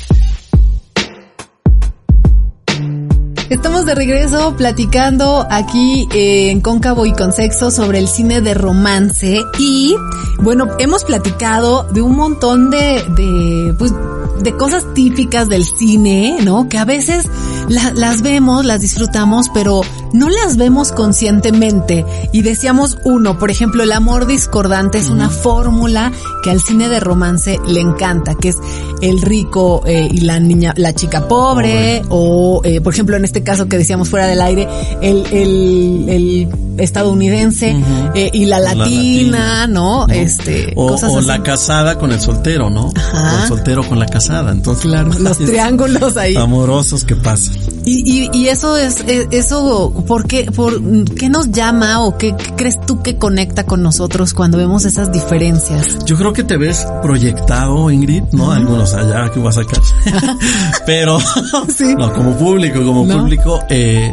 [3.50, 8.54] Estamos de regreso platicando aquí eh, en Cóncavo y con Sexo sobre el cine de
[8.54, 9.94] romance y
[10.38, 13.92] bueno, hemos platicado de un montón de, de, pues,
[14.40, 16.68] de cosas típicas del cine, ¿no?
[16.68, 17.26] Que a veces
[17.68, 22.04] la- las vemos, las disfrutamos, pero no las vemos conscientemente.
[22.32, 27.00] Y decíamos uno, por ejemplo, el amor discordante es una fórmula que al cine de
[27.00, 28.58] romance le encanta, que es
[29.00, 33.42] el rico eh, y la niña, la chica pobre, o eh, por ejemplo en este
[33.42, 34.68] caso que decíamos fuera del aire,
[35.00, 37.76] el, el, el estadounidense
[38.14, 40.06] eh, y la La latina, ¿no?
[40.06, 40.12] ¿no?
[40.12, 41.26] Este, O, cosas o así.
[41.26, 42.90] la casada con el soltero, ¿no?
[42.94, 43.36] Ajá.
[43.38, 44.52] O el soltero con la casada.
[44.52, 46.36] Entonces, Los es triángulos ahí.
[46.36, 47.56] Amorosos que pasan.
[47.84, 50.80] Y, y, y eso es, es- eso, ¿por qué, por,
[51.14, 55.10] qué nos llama o qué, qué crees tú que conecta con nosotros cuando vemos esas
[55.12, 56.04] diferencias?
[56.04, 58.52] Yo creo que te ves proyectado, Ingrid, ¿no?
[58.52, 59.80] Algunos allá que vas a sacar.
[60.86, 61.18] Pero,
[61.76, 61.94] Sí.
[61.96, 63.18] no, como público, como ¿No?
[63.18, 64.12] público, eh,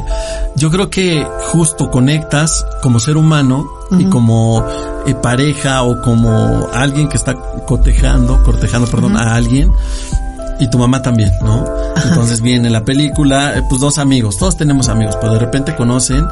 [0.55, 4.63] yo creo que justo conectas como ser humano y como
[5.07, 7.33] eh, pareja o como alguien que está
[7.67, 9.71] cotejando, cortejando, perdón, a alguien.
[10.59, 11.65] Y tu mamá también, ¿no?
[12.03, 16.25] Entonces viene la película, eh, pues dos amigos, todos tenemos amigos, pero de repente conocen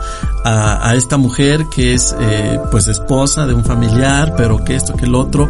[0.43, 4.93] a, a esta mujer que es eh, pues esposa de un familiar, pero que esto,
[4.93, 5.49] que el otro,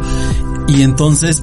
[0.68, 1.42] y entonces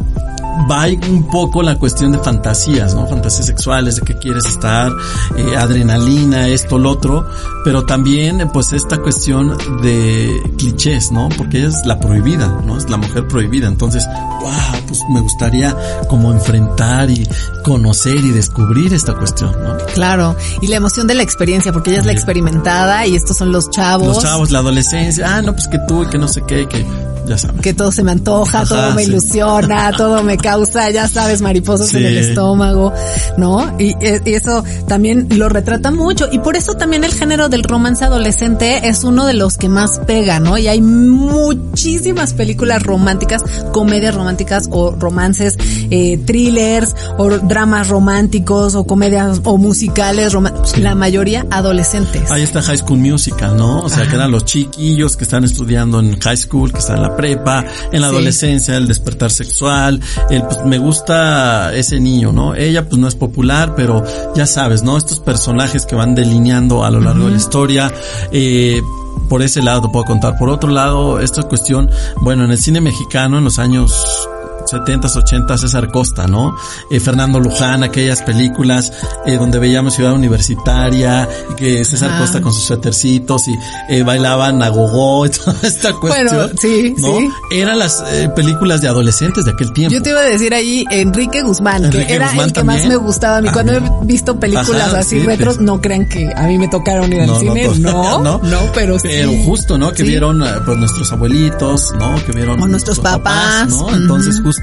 [0.70, 3.06] va un poco la cuestión de fantasías, ¿no?
[3.08, 4.92] Fantasías sexuales, de que quieres estar,
[5.36, 7.28] eh, adrenalina, esto, lo otro,
[7.64, 11.30] pero también pues esta cuestión de clichés, ¿no?
[11.38, 12.78] Porque ella es la prohibida, ¿no?
[12.78, 13.68] Es la mujer prohibida.
[13.68, 14.08] Entonces,
[14.40, 15.76] wow, pues me gustaría
[16.08, 17.28] como enfrentar y
[17.64, 19.78] conocer y descubrir esta cuestión, ¿no?
[19.94, 23.52] Claro, y la emoción de la experiencia, porque ella es la experimentada y estos son
[23.52, 24.08] los chavos.
[24.08, 26.86] Los chavos, la adolescencia, ah, no, pues que tú y que no sé qué, que
[27.26, 27.62] ya sabes.
[27.62, 32.06] Que todo se me antoja, todo me ilusiona, todo me causa, ya sabes, mariposas en
[32.06, 32.94] el estómago,
[33.38, 33.76] ¿no?
[33.80, 36.28] Y, y, eso también lo retrata mucho.
[36.32, 40.00] Y por eso también el género del romance adolescente es uno de los que más
[40.00, 40.58] pega, ¿no?
[40.58, 45.58] Y hay muchísimas películas románticas, comedias románticas o romances,
[45.90, 50.34] eh, thrillers o dramas románticos o comedias o musicales,
[50.78, 52.30] la mayoría adolescentes.
[52.32, 53.80] Ahí está High School Musical, ¿no?
[53.80, 57.04] O sea, que eran los chiquillos que están estudiando en high school, que están en
[57.04, 62.56] la prepa, en la adolescencia, el despertar sexual, el pues me gusta ese niño, ¿no?
[62.56, 64.04] Ella pues no es popular, pero
[64.36, 64.98] ya sabes, ¿no?
[64.98, 67.94] Estos personajes que van delineando a lo largo de la historia,
[68.32, 68.82] eh,
[69.30, 70.38] por ese lado te puedo contar.
[70.40, 71.90] Por otro lado, esta cuestión,
[72.22, 74.28] bueno, en el cine mexicano en los años
[74.66, 76.56] 70s, 80 César Costa, ¿no?
[76.90, 78.92] Eh, Fernando Luján, aquellas películas
[79.26, 83.56] eh, donde veíamos Ciudad Universitaria y que César Costa con sus suétercitos y
[83.90, 86.28] eh, bailaban a gogó y toda esta cuestión.
[86.28, 87.08] Bueno, sí, ¿no?
[87.18, 87.30] sí.
[87.52, 89.94] Eran las eh, películas de adolescentes de aquel tiempo.
[89.94, 93.38] Yo te iba a decir ahí Enrique Guzmán, que era el que más me gustaba
[93.38, 93.50] a mí.
[93.52, 97.38] Cuando he visto películas así retros, no crean que a mí me tocaron ir al
[97.40, 97.70] cine.
[97.80, 99.10] No, no, no, pero sí.
[99.12, 99.92] Pero justo, ¿no?
[99.92, 102.16] Que vieron pues nuestros abuelitos, ¿no?
[102.26, 103.94] Que vieron o nuestros, papás, ¿no?
[103.94, 104.55] Entonces justo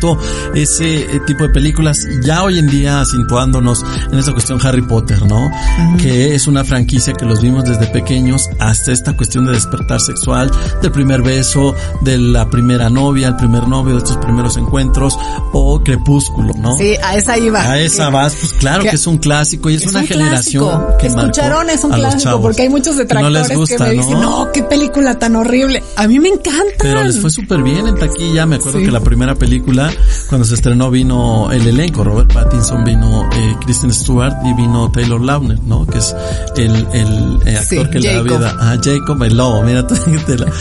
[0.54, 5.24] ese eh, tipo de películas, ya hoy en día situándonos en esta cuestión Harry Potter,
[5.26, 5.50] ¿no?
[5.98, 10.50] Que es una franquicia que los vimos desde pequeños hasta esta cuestión de despertar sexual,
[10.80, 15.18] del primer beso, de la primera novia, el primer novio, de estos primeros encuentros,
[15.52, 16.76] o Crepúsculo, ¿no?
[16.76, 17.62] Sí, a esa iba.
[17.62, 21.70] A esa vas, pues claro que, es un clásico y es, una generación que escucharon
[21.70, 24.50] es un clásico porque hay muchos detractores que, no que me dicen, ¿no?
[24.52, 25.82] qué película tan horrible.
[25.96, 26.74] A mí me encanta.
[26.78, 29.81] Pero les fue súper bien en taquilla, me acuerdo que la primera película
[30.28, 35.20] cuando se estrenó vino el elenco, Robert Pattinson, vino eh, Kristen Stewart y vino Taylor
[35.20, 35.86] Lautner, ¿no?
[35.86, 36.14] Que es
[36.56, 39.86] el, el, eh, actor que le da vida a Jacob, el lobo, mira,
[40.26, 40.52] te, la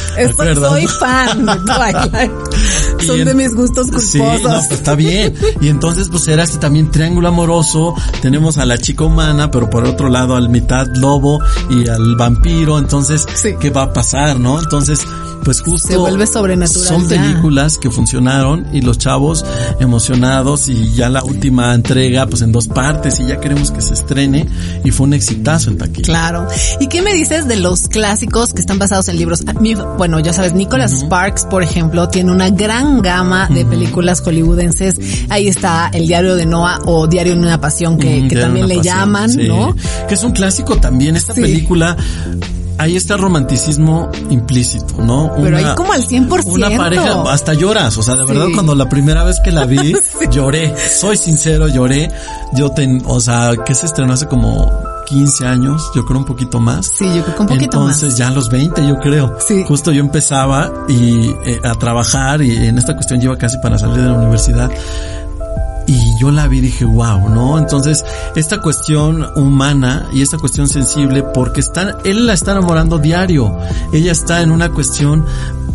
[0.55, 2.31] Soy fan de Twilight.
[3.05, 4.11] Son de mis gustos culposos.
[4.11, 5.33] Sí, no, pues está bien.
[5.59, 9.83] Y entonces pues era este también triángulo amoroso, tenemos a la chica humana, pero por
[9.85, 13.25] otro lado al mitad lobo y al vampiro, entonces,
[13.59, 14.59] ¿qué va a pasar, no?
[14.59, 14.99] Entonces,
[15.43, 16.87] pues justo se vuelve sobrenatural.
[16.87, 19.45] Son películas que funcionaron y los chavos
[19.79, 23.93] emocionados y ya la última entrega pues en dos partes y ya queremos que se
[23.93, 24.47] estrene
[24.83, 26.05] y fue un exitazo en taquilla.
[26.05, 26.47] Claro.
[26.79, 29.41] ¿Y qué me dices de los clásicos que están basados en libros?
[29.97, 34.99] bueno, ya sabes, Nicholas Sparks, por ejemplo, tiene una gran gama de películas hollywoodenses.
[35.29, 39.31] Ahí está El diario de Noah o Diario de una pasión que, también le llaman,
[39.47, 39.75] ¿no?
[40.07, 41.95] Que es un clásico también esta película
[42.81, 45.31] ahí está el romanticismo implícito, ¿no?
[45.41, 46.45] Pero ahí como al 100%.
[46.45, 49.93] Una pareja, hasta lloras, o sea, de verdad cuando la primera vez que la vi,
[50.31, 52.11] lloré, soy sincero, lloré.
[52.53, 54.69] Yo ten, o sea, que se estrenó hace como
[55.07, 56.87] 15 años, yo creo un poquito más.
[56.87, 58.17] Sí, yo creo que un poquito Entonces, más.
[58.17, 59.37] ya a los 20 yo creo.
[59.45, 59.63] Sí.
[59.67, 63.97] Justo yo empezaba y eh, a trabajar y en esta cuestión lleva casi para salir
[63.97, 64.71] de la universidad
[65.91, 67.57] y yo la vi y dije, wow, ¿no?
[67.57, 73.57] Entonces, esta cuestión humana y esta cuestión sensible, porque está, él la está enamorando diario.
[73.91, 75.25] Ella está en una cuestión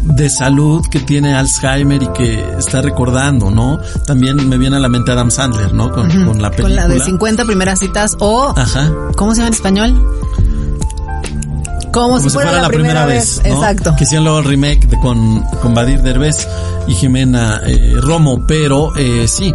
[0.03, 3.79] de salud que tiene Alzheimer y que está recordando, ¿no?
[4.07, 5.93] También me viene a la mente Adam Sandler, ¿no?
[5.93, 6.83] Con, con la película.
[6.83, 8.55] Con la de 50 primeras citas o...
[8.57, 8.91] Ajá.
[9.17, 10.17] ¿Cómo se llama en español?
[11.93, 13.41] Como, si, fuera, la, primera, vez.
[13.43, 13.95] Exacto.
[13.97, 16.47] Que hicieron luego el remake con, con Badir Derbez
[16.87, 19.55] y Jimena eh, Romo, pero eh, sí,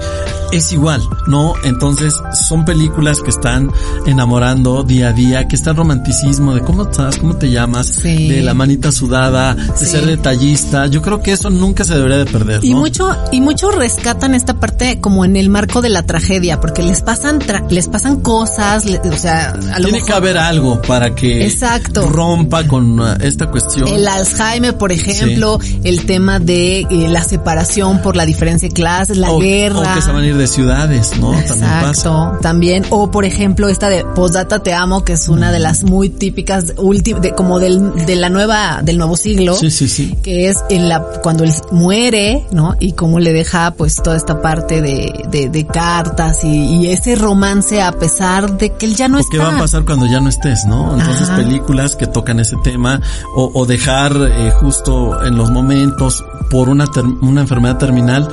[0.51, 1.53] es igual, ¿no?
[1.63, 2.13] Entonces
[2.47, 3.71] son películas que están
[4.05, 8.41] enamorando día a día, que está el romanticismo de cómo estás, cómo te llamas, de
[8.41, 10.87] la manita sudada, de ser detallista.
[10.87, 12.63] Yo creo que eso nunca se debería de perder.
[12.63, 16.83] Y mucho y mucho rescatan esta parte como en el marco de la tragedia, porque
[16.83, 22.07] les pasan les pasan cosas, o sea, tiene que haber algo para que Exacto.
[22.07, 23.87] rompa con uh, esta cuestión.
[23.87, 29.17] El Alzheimer, por ejemplo, el tema de eh, la separación por la diferencia de clases,
[29.17, 29.79] la guerra.
[29.79, 31.38] O que se van a ir de ciudades, ¿no?
[31.38, 35.84] Exacto, también, O por ejemplo esta de Postdata Te Amo, que es una de las
[35.84, 39.54] muy típicas, de, como del, de la nueva, del nuevo siglo.
[39.56, 40.17] Sí, sí, sí.
[40.23, 42.75] Que es en la, cuando él muere, ¿no?
[42.80, 47.15] Y cómo le deja pues toda esta parte de, de, de cartas y, y, ese
[47.15, 49.32] romance a pesar de que él ya no está.
[49.32, 50.97] ¿Qué va a pasar cuando ya no estés, no?
[50.97, 52.99] Entonces películas que tocan ese tema
[53.36, 56.86] o, o dejar eh, justo en los momentos por una,
[57.21, 58.27] una enfermedad terminal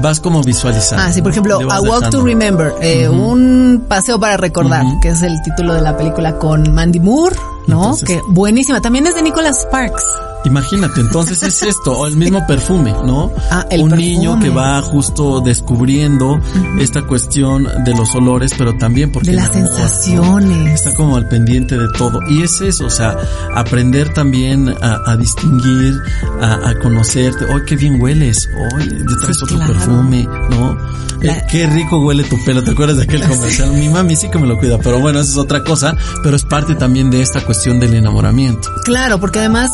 [0.00, 1.04] vas como visualizando.
[1.04, 2.24] Ah, sí, por ejemplo, A Walk to dejando.
[2.24, 3.20] Remember, eh, Ujú.
[3.32, 5.00] un paseo para recordar, Ujú.
[5.00, 7.82] que es el título de la película con Mandy Moore, ¿no?
[7.92, 8.80] Entonces- que buenísima.
[8.80, 10.04] También es de Nicholas Sparks.
[10.44, 13.30] Imagínate, entonces es esto, o el mismo perfume, ¿no?
[13.50, 14.08] Ah, el Un perfume.
[14.10, 16.40] niño que va justo descubriendo
[16.80, 19.66] esta cuestión de los olores, pero también porque De las ¿no?
[19.66, 20.74] sensaciones.
[20.84, 22.18] Está como al pendiente de todo.
[22.28, 23.16] Y es eso, o sea,
[23.54, 25.94] aprender también a, a distinguir,
[26.40, 27.44] a, a conocerte.
[27.48, 28.48] ¡Ay, qué bien hueles!
[28.76, 29.72] ¡Ay, ya traes Sí, otro claro.
[29.74, 30.28] perfume!
[30.50, 30.76] ¿No?
[31.22, 32.62] La- qué rico huele tu pelo.
[32.64, 33.72] ¿Te acuerdas de aquel comercial?
[33.72, 35.96] Mi mami sí que me lo cuida, pero bueno, esa es otra cosa.
[36.22, 38.68] Pero es parte también de esta cuestión del enamoramiento.
[38.84, 39.70] Claro, porque además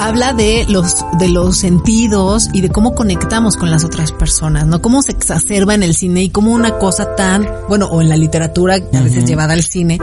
[0.00, 4.80] habla de los de los sentidos y de cómo conectamos con las otras personas, ¿no?
[4.80, 8.16] Cómo se exacerba en el cine y cómo una cosa tan, bueno, o en la
[8.16, 9.98] literatura, a veces llevada al cine,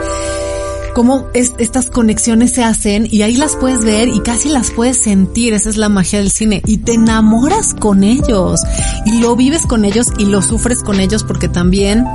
[0.96, 4.96] cómo es- estas conexiones se hacen y ahí las puedes ver y casi las puedes
[4.96, 6.62] sentir, esa es la magia del cine.
[6.64, 8.62] Y te enamoras con ellos.
[9.04, 12.06] Y lo vives con ellos y lo sufres con ellos porque también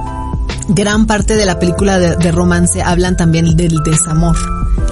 [0.68, 4.36] gran parte de la película de romance hablan también del desamor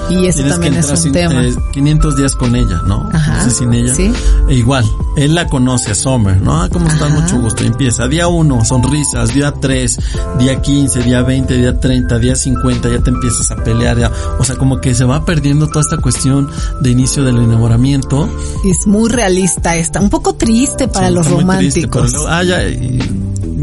[0.10, 1.44] y eso también que es un tema.
[1.46, 3.10] eh, 500 días con ella, ¿no?
[3.14, 3.94] Ajá, Entonces, sin ella.
[3.96, 4.12] sí.
[4.48, 4.84] E igual,
[5.18, 6.62] él la conoce a Summer, ¿no?
[6.62, 7.12] Ah, ¿cómo estás?
[7.12, 7.64] Mucho gusto.
[7.64, 10.00] Y empieza día 1, sonrisas, día 3,
[10.40, 14.12] día 15, día 20, día 30, día 50, ya te empiezas a pelear, ya.
[14.40, 16.50] O sea, como que se va perdiendo toda esta cuestión
[16.82, 18.28] de inicio del enamoramiento.
[18.66, 22.26] Es muy realista esta, un poco triste para Sí, los muy triste, pero románticos.
[22.28, 23.00] ah, ya, y,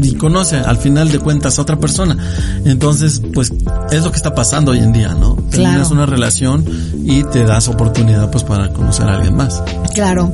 [0.01, 2.17] y conoce al final de cuentas a otra persona.
[2.65, 3.53] Entonces, pues,
[3.91, 5.35] es lo que está pasando hoy en día, ¿no?
[5.49, 6.65] Terminas una relación
[7.03, 9.63] y te das oportunidad, pues, para conocer a alguien más.
[9.93, 10.33] Claro.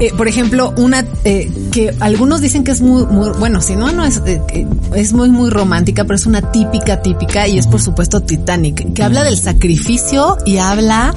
[0.00, 3.92] Eh, por ejemplo, una eh, que algunos dicen que es muy, muy bueno, si no,
[3.92, 7.80] no es, eh, es muy, muy romántica, pero es una típica, típica, y es por
[7.80, 11.14] supuesto Titanic, que habla del sacrificio y habla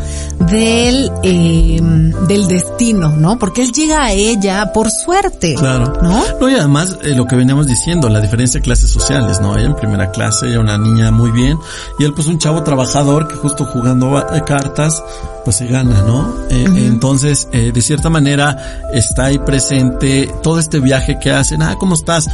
[0.49, 1.79] del, eh,
[2.27, 3.39] del destino, ¿no?
[3.39, 5.55] Porque él llega a ella por suerte.
[5.55, 5.93] Claro.
[6.01, 6.23] ¿No?
[6.39, 7.74] No, y además, eh, lo que veníamos diciendo,
[8.09, 9.57] la diferencia de clases sociales, ¿no?
[9.57, 11.57] Ella en primera clase, ella una niña muy bien,
[11.99, 15.03] y él pues un chavo trabajador que justo jugando eh, cartas,
[15.43, 16.33] pues se gana, ¿no?
[16.49, 21.75] Eh, Entonces, eh, de cierta manera, está ahí presente todo este viaje que hacen, ah,
[21.79, 22.27] ¿cómo estás?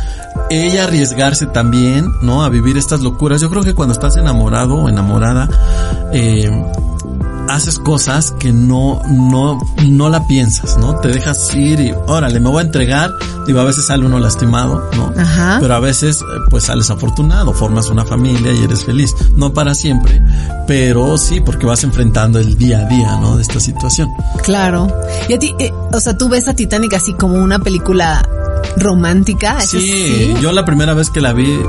[0.50, 2.44] Ella arriesgarse también, ¿no?
[2.44, 3.42] A vivir estas locuras.
[3.42, 5.50] Yo creo que cuando estás enamorado o enamorada,
[6.14, 6.50] eh,
[7.54, 10.96] haces cosas que no, no, no la piensas, ¿no?
[10.98, 13.12] Te dejas ir y, órale, me voy a entregar.
[13.46, 15.14] Digo, a veces sale uno lastimado, ¿no?
[15.20, 15.58] Ajá.
[15.60, 19.14] Pero a veces, eh, pues sales afortunado, formas una familia y eres feliz.
[19.36, 20.22] No para siempre,
[20.68, 23.38] pero sí, porque vas enfrentando el día a día, ¿no?
[23.38, 24.10] De esta situación.
[24.44, 24.88] Claro.
[25.28, 28.28] Y a ti, eh, o sea, tú ves a Titanic así como una película
[28.78, 29.58] romántica.
[29.58, 31.60] ¿Es Sí, yo la primera vez que la vi,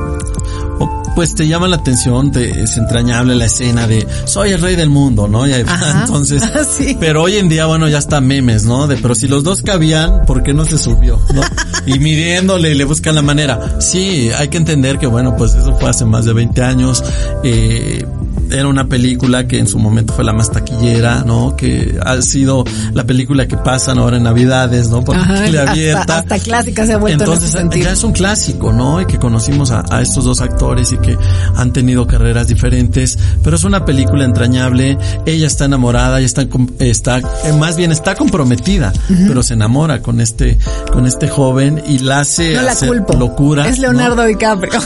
[1.15, 4.91] pues te llama la atención, te, es entrañable la escena de soy el rey del
[4.91, 5.47] mundo, ¿no?
[5.47, 6.43] Y entonces,
[6.77, 6.97] Sí.
[6.99, 8.87] pero hoy en día, bueno, ya está memes, ¿no?
[8.87, 11.43] De, pero si los dos cabían, ¿por qué no se subió, no?
[11.87, 13.81] Y midiéndole, le buscan la manera.
[13.81, 17.03] Sí, hay que entender que, bueno, pues eso fue hace más de 20 años,
[17.43, 18.07] eh,
[18.53, 21.57] era una película que en su momento fue la más taquillera, ¿no?
[21.57, 25.03] Que ha sido la película que pasan ahora en Navidades, ¿no?
[25.03, 26.19] Por Ajá, tele abierta.
[26.19, 27.85] hasta clásica se ha vuelto en Entonces, sentido.
[27.87, 29.01] ya es un clásico, ¿no?
[29.01, 31.17] Y que conocimos a, a estos dos actores y que
[31.57, 34.99] han tenido carreras diferentes, pero es una película entrañable.
[35.27, 36.47] Ella está enamorada, ella está,
[36.79, 38.93] está eh, más bien está comprometida,
[39.27, 40.59] pero se enamora con este,
[40.93, 43.15] con este joven y la hace No la hacer culpo.
[43.17, 43.69] locura.
[43.69, 43.83] Es ¿no?
[43.93, 44.73] Leonardo DiCaprio.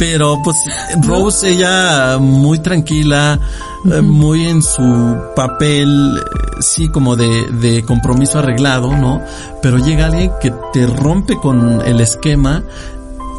[0.00, 0.56] Pero pues
[1.02, 3.38] Rose ella muy tranquila,
[3.84, 9.20] eh, muy en su papel, eh, sí como de, de compromiso arreglado, ¿no?
[9.60, 12.64] Pero llega alguien que te rompe con el esquema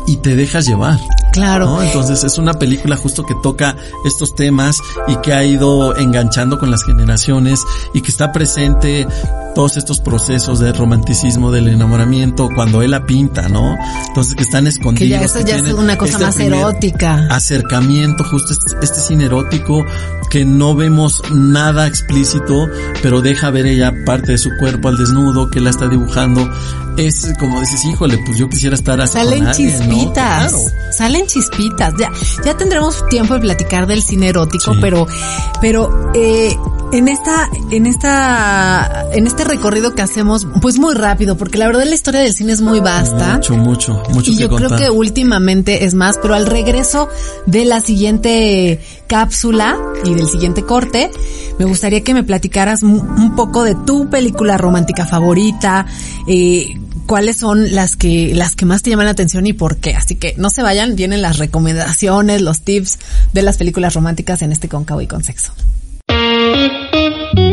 [0.05, 0.99] y te dejas llevar.
[1.31, 1.65] Claro.
[1.65, 1.81] ¿no?
[1.81, 6.71] Entonces es una película justo que toca estos temas y que ha ido enganchando con
[6.71, 7.61] las generaciones
[7.93, 9.07] y que está presente
[9.55, 13.75] todos estos procesos de romanticismo, del enamoramiento, cuando él la pinta, ¿no?
[14.07, 14.99] Entonces que están escondidos.
[14.99, 17.27] Que ya eso que ya es una cosa este más erótica.
[17.29, 19.83] Acercamiento, justo este, este cine erótico
[20.31, 22.67] que no vemos nada explícito,
[23.03, 26.49] pero deja ver ella parte de su cuerpo al desnudo, que la está dibujando.
[26.97, 29.95] Es como dices, híjole, pues yo quisiera estar así Salen con alguien, ¿no?
[29.95, 30.51] chispitas.
[30.51, 30.57] Claro.
[30.91, 31.93] Salen chispitas.
[31.99, 32.11] Ya,
[32.43, 34.79] ya tendremos tiempo de platicar del cine erótico, Sí.
[34.81, 35.07] pero,
[35.61, 36.57] pero, eh,
[36.91, 41.85] en esta, en esta, en este recorrido que hacemos, pues muy rápido, porque la verdad
[41.85, 43.35] la historia del cine es muy vasta.
[43.35, 44.67] Mucho, mucho, mucho y que yo contar.
[44.77, 47.07] creo que últimamente es más, pero al regreso
[47.45, 51.11] de la siguiente cápsula y del siguiente corte,
[51.59, 55.85] me gustaría que me platicaras un poco de tu película romántica favorita,
[56.27, 59.95] eh, cuáles son las que, las que más te llaman la atención y por qué.
[59.95, 62.99] Así que no se vayan, vienen las recomendaciones, los tips
[63.33, 65.51] de las películas románticas en este Cóncavo y con sexo.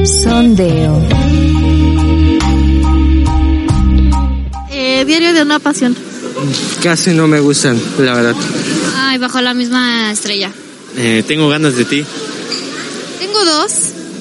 [0.05, 1.03] Sondeo.
[4.71, 5.97] Eh, Diario de una pasión.
[6.85, 8.37] Casi no me gustan, la verdad.
[8.95, 10.53] Ay, bajo la misma estrella.
[10.97, 12.05] Eh, tengo ganas de ti.
[13.19, 13.73] Tengo dos.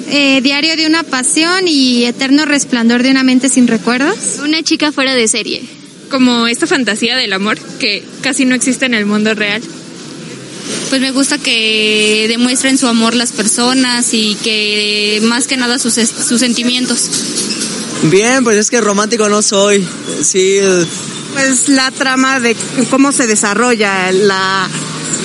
[0.09, 4.39] Eh, Diario de una pasión y Eterno resplandor de una mente sin recuerdos.
[4.43, 5.63] Una chica fuera de serie.
[6.09, 9.61] Como esta fantasía del amor que casi no existe en el mundo real.
[10.89, 15.93] Pues me gusta que demuestren su amor las personas y que más que nada sus,
[15.93, 17.09] sus sentimientos.
[18.03, 19.85] Bien, pues es que romántico no soy.
[20.23, 20.59] Sí.
[21.33, 22.55] Pues la trama de
[22.89, 24.69] cómo se desarrolla la,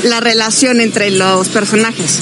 [0.05, 2.18] la relación entre los personajes.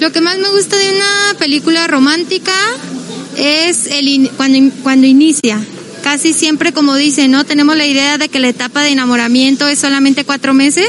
[0.00, 2.52] Lo que más me gusta de una película romántica
[3.36, 5.60] es el cuando, cuando inicia.
[6.02, 7.44] Casi siempre, como dicen, ¿no?
[7.44, 10.88] Tenemos la idea de que la etapa de enamoramiento es solamente cuatro meses,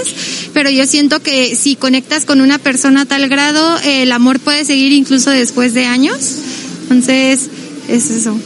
[0.54, 4.64] pero yo siento que si conectas con una persona a tal grado, el amor puede
[4.64, 6.36] seguir incluso después de años.
[6.84, 7.50] Entonces,
[7.88, 8.38] es eso.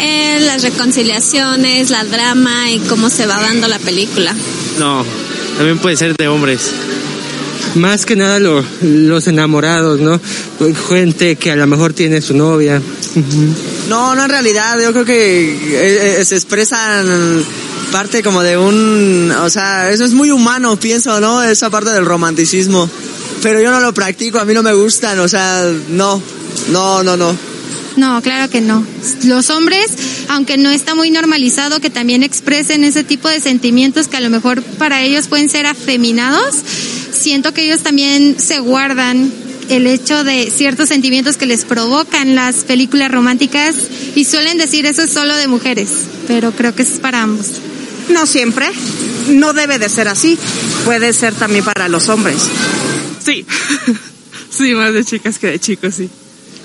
[0.00, 4.34] Eh, las reconciliaciones, la drama y cómo se va dando la película.
[4.78, 5.04] No,
[5.58, 6.70] también puede ser de hombres.
[7.74, 10.20] Más que nada los enamorados, ¿no?
[10.88, 12.80] Gente que a lo mejor tiene su novia.
[13.88, 17.44] No, no en realidad, yo creo que eh, eh, se expresan
[17.90, 21.42] parte como de un, o sea, eso es muy humano, pienso, ¿no?
[21.42, 22.88] Esa parte del romanticismo.
[23.42, 26.22] Pero yo no lo practico, a mí no me gustan, o sea, no,
[26.70, 27.47] no, no, no.
[27.98, 28.86] No, claro que no.
[29.24, 29.90] Los hombres,
[30.28, 34.30] aunque no está muy normalizado que también expresen ese tipo de sentimientos que a lo
[34.30, 36.54] mejor para ellos pueden ser afeminados,
[37.12, 39.32] siento que ellos también se guardan
[39.68, 43.74] el hecho de ciertos sentimientos que les provocan las películas románticas
[44.14, 45.88] y suelen decir eso es solo de mujeres,
[46.28, 47.46] pero creo que es para ambos.
[48.10, 48.70] No siempre,
[49.30, 50.38] no debe de ser así,
[50.84, 52.38] puede ser también para los hombres.
[53.24, 53.44] Sí,
[54.50, 56.08] sí, más de chicas que de chicos, sí.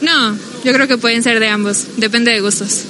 [0.03, 2.83] No, yo creo que pueden ser de ambos, depende de gustos.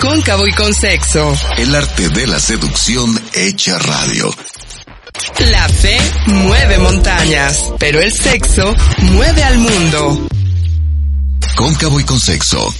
[0.00, 1.36] Cóncavo y con sexo.
[1.58, 4.32] El arte de la seducción hecha radio.
[5.50, 10.28] La fe mueve montañas, pero el sexo mueve al mundo.
[11.56, 12.72] Cóncavo y con sexo.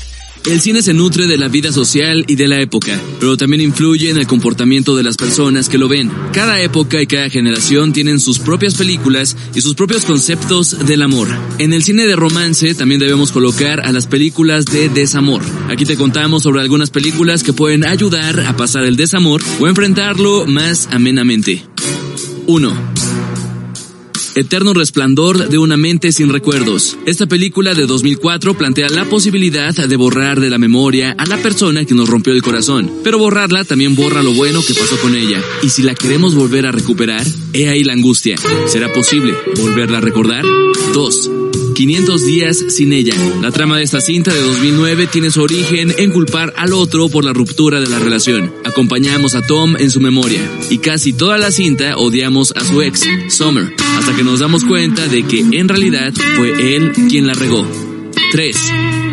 [0.47, 4.11] El cine se nutre de la vida social y de la época, pero también influye
[4.11, 6.11] en el comportamiento de las personas que lo ven.
[6.33, 11.29] Cada época y cada generación tienen sus propias películas y sus propios conceptos del amor.
[11.59, 15.43] En el cine de romance también debemos colocar a las películas de desamor.
[15.69, 20.47] Aquí te contamos sobre algunas películas que pueden ayudar a pasar el desamor o enfrentarlo
[20.47, 21.65] más amenamente.
[22.47, 23.00] 1.
[24.41, 26.97] Eterno resplandor de una mente sin recuerdos.
[27.07, 31.85] Esta película de 2004 plantea la posibilidad de borrar de la memoria a la persona
[31.85, 35.43] que nos rompió el corazón, pero borrarla también borra lo bueno que pasó con ella.
[35.63, 38.37] Y si la queremos volver a recuperar, he ahí la angustia.
[38.67, 40.45] ¿Será posible volverla a recordar?
[40.95, 41.31] 2.
[41.81, 43.15] 500 días sin ella.
[43.41, 47.25] La trama de esta cinta de 2009 tiene su origen en culpar al otro por
[47.25, 48.53] la ruptura de la relación.
[48.67, 53.09] Acompañamos a Tom en su memoria y casi toda la cinta odiamos a su ex,
[53.31, 57.67] Summer, hasta que nos damos cuenta de que en realidad fue él quien la regó.
[58.31, 58.57] 3.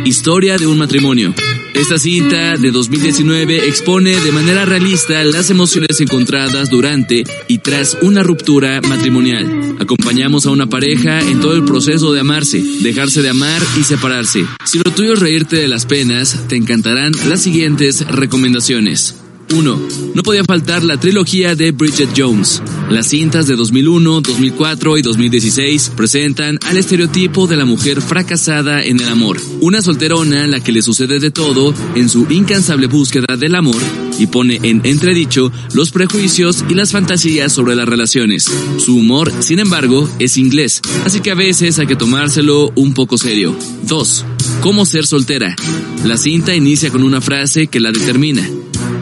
[0.08, 1.34] Historia de un matrimonio.
[1.74, 8.24] Esta cinta de 2019 expone de manera realista las emociones encontradas durante y tras una
[8.24, 9.76] ruptura matrimonial.
[9.82, 14.45] Acompañamos a una pareja en todo el proceso de amarse, dejarse de amar y separarse.
[14.64, 19.26] Si lo tuyo es reírte de las penas, te encantarán las siguientes recomendaciones.
[19.53, 19.79] 1.
[20.13, 22.61] No podía faltar la trilogía de Bridget Jones.
[22.89, 28.99] Las cintas de 2001, 2004 y 2016 presentan al estereotipo de la mujer fracasada en
[28.99, 29.37] el amor.
[29.61, 33.81] Una solterona a la que le sucede de todo en su incansable búsqueda del amor
[34.19, 38.51] y pone en entredicho los prejuicios y las fantasías sobre las relaciones.
[38.77, 43.17] Su humor, sin embargo, es inglés, así que a veces hay que tomárselo un poco
[43.17, 43.55] serio.
[43.83, 44.25] 2.
[44.61, 45.55] ¿Cómo ser soltera?
[46.05, 48.47] La cinta inicia con una frase que la determina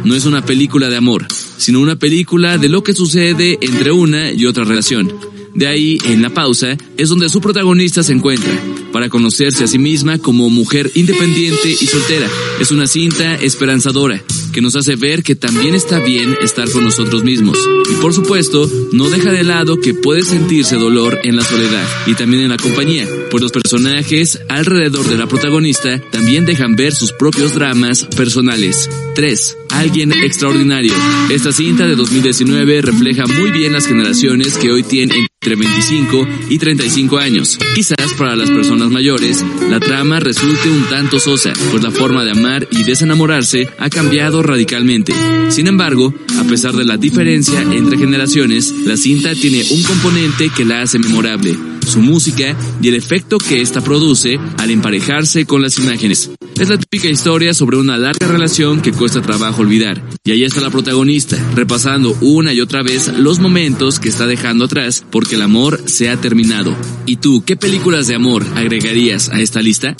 [0.06, 1.26] no es una película de amor,
[1.58, 5.12] sino una película de lo que sucede entre una y otra relación.
[5.56, 8.54] De ahí, en la pausa, es donde su protagonista se encuentra,
[8.92, 12.30] para conocerse a sí misma como mujer independiente y soltera.
[12.60, 14.22] Es una cinta esperanzadora,
[14.56, 17.60] que nos hace ver que también está bien estar con nosotros mismos.
[17.92, 22.14] Y por supuesto, no deja de lado que puede sentirse dolor en la soledad y
[22.14, 27.12] también en la compañía, pues los personajes alrededor de la protagonista también dejan ver sus
[27.12, 28.90] propios dramas personales.
[29.14, 29.58] 3.
[29.72, 30.94] Alguien extraordinario.
[31.30, 36.58] Esta cinta de 2019 refleja muy bien las generaciones que hoy tienen entre 25 y
[36.58, 37.60] 35 años.
[37.76, 42.32] Quizás para las personas mayores, la trama resulte un tanto sosa, pues la forma de
[42.32, 45.14] amar y desenamorarse ha cambiado radicalmente.
[45.50, 50.66] Sin embargo, a pesar de la diferencia entre generaciones, la cinta tiene un componente que
[50.66, 51.56] la hace memorable,
[51.88, 56.32] su música y el efecto que ésta produce al emparejarse con las imágenes.
[56.60, 60.02] Es la típica historia sobre una larga relación que cuesta trabajo olvidar.
[60.24, 64.66] Y ahí está la protagonista, repasando una y otra vez los momentos que está dejando
[64.66, 66.76] atrás porque el amor se ha terminado.
[67.06, 69.96] ¿Y tú qué películas de amor agregarías a esta lista?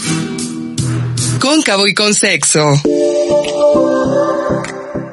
[1.40, 2.62] Cóncavo y con sexo.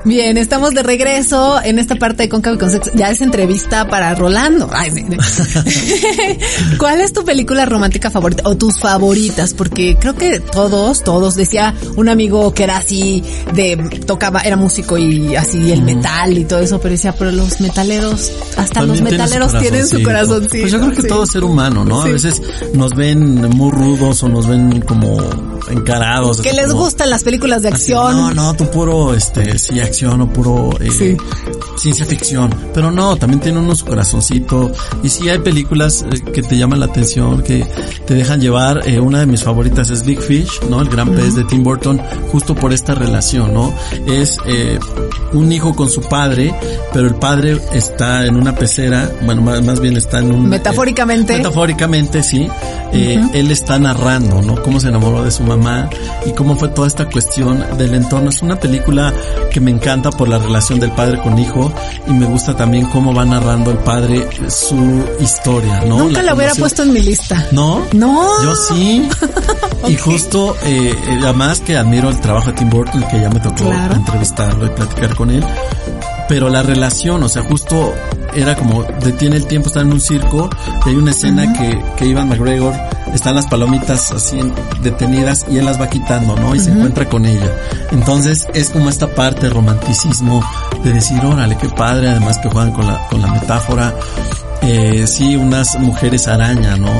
[0.05, 2.91] Bien, estamos de regreso en esta parte de Cóncavo y.
[2.95, 4.69] Ya es entrevista para Rolando.
[4.73, 5.07] Ay, sí.
[6.79, 9.55] ¿Cuál es tu película romántica favorita o tus favoritas?
[9.55, 13.23] Porque creo que todos, todos, decía un amigo que era así
[13.55, 17.61] de, tocaba, era músico y así el metal y todo eso, pero decía, pero los
[17.61, 20.63] metaleros, hasta También los metaleros tienen su corazoncito.
[20.63, 21.09] Pues yo creo que sí.
[21.09, 22.03] todo ser humano, ¿no?
[22.03, 22.43] A veces
[22.75, 25.19] nos ven muy rudos o nos ven como
[25.71, 26.41] encarados.
[26.41, 28.17] Que les como- gustan las películas de así, acción.
[28.17, 31.17] No, no, tú puro, este, sí, acción o puro eh,
[31.77, 32.49] ciencia ficción.
[32.73, 34.73] Pero no, también tiene uno su corazoncito.
[35.03, 37.67] Y sí hay películas eh, que te llaman la atención, que
[38.07, 38.83] te dejan llevar.
[38.89, 40.81] Eh, una de mis favoritas es Big Fish, ¿no?
[40.81, 43.73] El gran pez de Tim Burton, justo por esta relación, ¿no?
[44.07, 44.79] Es eh,
[45.35, 46.55] un hijo con su padre,
[46.93, 50.49] pero el padre está en una pecera, bueno, más, más bien está en un...
[50.49, 51.35] Metafóricamente.
[51.35, 52.49] eh, metafóricamente, sí.
[52.95, 53.31] Eh, Ujú.
[53.35, 54.63] Él está narrando, ¿no?
[54.63, 55.89] Cómo se enamoró de su mamá
[56.27, 58.31] y cómo fue toda esta cuestión del entorno.
[58.31, 59.13] Es una película
[59.51, 59.82] que me encanta
[60.17, 61.73] por la relación del padre con hijo
[62.07, 65.99] y me gusta también cómo va narrando el padre su historia, ¿no?
[65.99, 67.49] Nunca la, hubiera conoció- puesto en mi lista.
[67.51, 67.83] ¿No?
[67.93, 68.43] No.
[68.45, 69.09] Yo sí.
[69.89, 73.57] Y justo, eh, además que admiro el trabajo de Tim Burton, que ya me tocó
[73.65, 73.95] Claro.
[73.97, 75.45] entrevistarlo y platicar con él.
[76.33, 77.93] Pero la relación, o sea, justo
[78.35, 80.49] era como detiene el tiempo, está en un circo,
[80.87, 82.73] y hay una escena que, que Ivan McGregor
[83.13, 86.55] están las palomitas así en- detenidas y él las va quitando, ¿no?
[86.55, 87.53] Y se encuentra con ella.
[87.91, 90.43] Entonces es como esta parte de romanticismo
[90.83, 93.95] de decir, órale, qué padre, además que juegan con la, con la metáfora.
[94.63, 96.93] Eh, sí, unas mujeres araña, ¿no?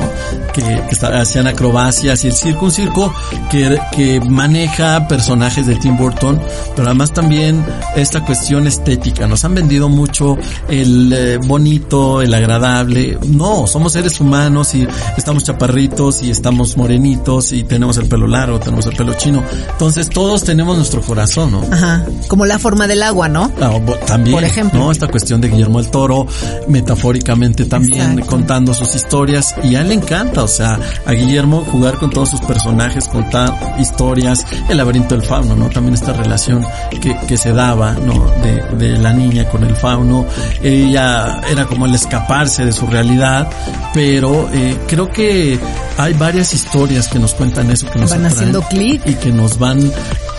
[0.53, 3.15] Que, que hacían acrobacias y el circo, un circo
[3.51, 6.41] que, que maneja personajes de Tim Burton,
[6.75, 9.27] pero además también esta cuestión estética.
[9.29, 10.37] Nos han vendido mucho
[10.69, 13.19] el eh, bonito, el agradable.
[13.29, 14.87] No, somos seres humanos y
[15.17, 19.43] estamos chaparritos y estamos morenitos y tenemos el pelo largo, tenemos el pelo chino.
[19.71, 21.63] Entonces todos tenemos nuestro corazón, ¿no?
[21.71, 22.05] Ajá.
[22.27, 23.53] Como la forma del agua, ¿no?
[23.61, 24.81] Ah, también, Por ejemplo.
[24.81, 24.91] ¿no?
[24.91, 26.27] Esta cuestión de Guillermo el Toro,
[26.69, 31.99] metafóricamente también contando sus historias, y a él le encanta, o sea, a Guillermo jugar
[31.99, 35.69] con todos sus personajes, contar historias, el laberinto del fauno, ¿no?
[35.69, 36.65] También esta relación
[37.01, 38.31] que, que se daba, ¿no?
[38.43, 40.27] De, de la niña con el fauno,
[40.63, 43.49] ella era como el escaparse de su realidad,
[43.93, 45.59] pero eh, creo que
[45.99, 49.03] hay varias historias que nos cuentan eso, que nos Van haciendo clic.
[49.07, 49.91] y que nos van,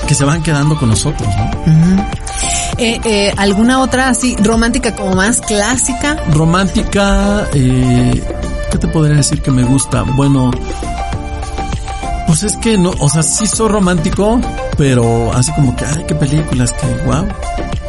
[0.07, 2.05] que se van quedando con nosotros, ¿no?
[2.77, 6.17] Eh, eh, ¿Alguna otra así romántica como más clásica?
[6.31, 8.23] Romántica, eh,
[8.71, 10.03] ¿qué te podría decir que me gusta?
[10.03, 10.51] Bueno,
[12.27, 14.41] pues es que no, o sea, sí soy romántico,
[14.77, 17.25] pero así como que, ay, qué películas, que wow.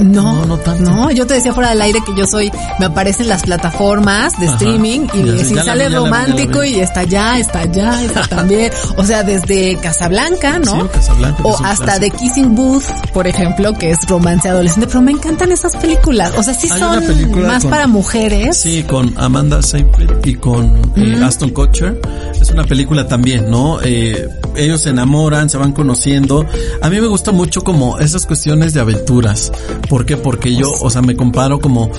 [0.01, 3.43] No, no, no, yo te decía fuera del aire que yo soy, me aparecen las
[3.45, 4.57] plataformas de Ajá.
[4.57, 6.70] streaming y si sale vi, romántico vi.
[6.70, 8.72] y está allá, está allá, está también.
[8.97, 10.82] O sea, desde Casablanca, ¿no?
[10.82, 12.01] Sí, Casablanca, o hasta.
[12.01, 12.82] The Kissing Booth,
[13.12, 16.32] por ejemplo, que es romance adolescente, pero me encantan esas películas.
[16.37, 18.57] O sea, sí Hay son más con- para mujeres.
[18.57, 22.01] Sí, con Amanda Seyfried y con eh, Aston Kutcher.
[22.41, 23.78] Es una película también, ¿no?
[23.80, 26.45] Eh, ellos se enamoran, se van conociendo.
[26.81, 29.53] A mí me gusta mucho como esas cuestiones de aventuras.
[29.89, 30.16] ¿Por qué?
[30.16, 31.91] Porque yo, o sea, me comparo como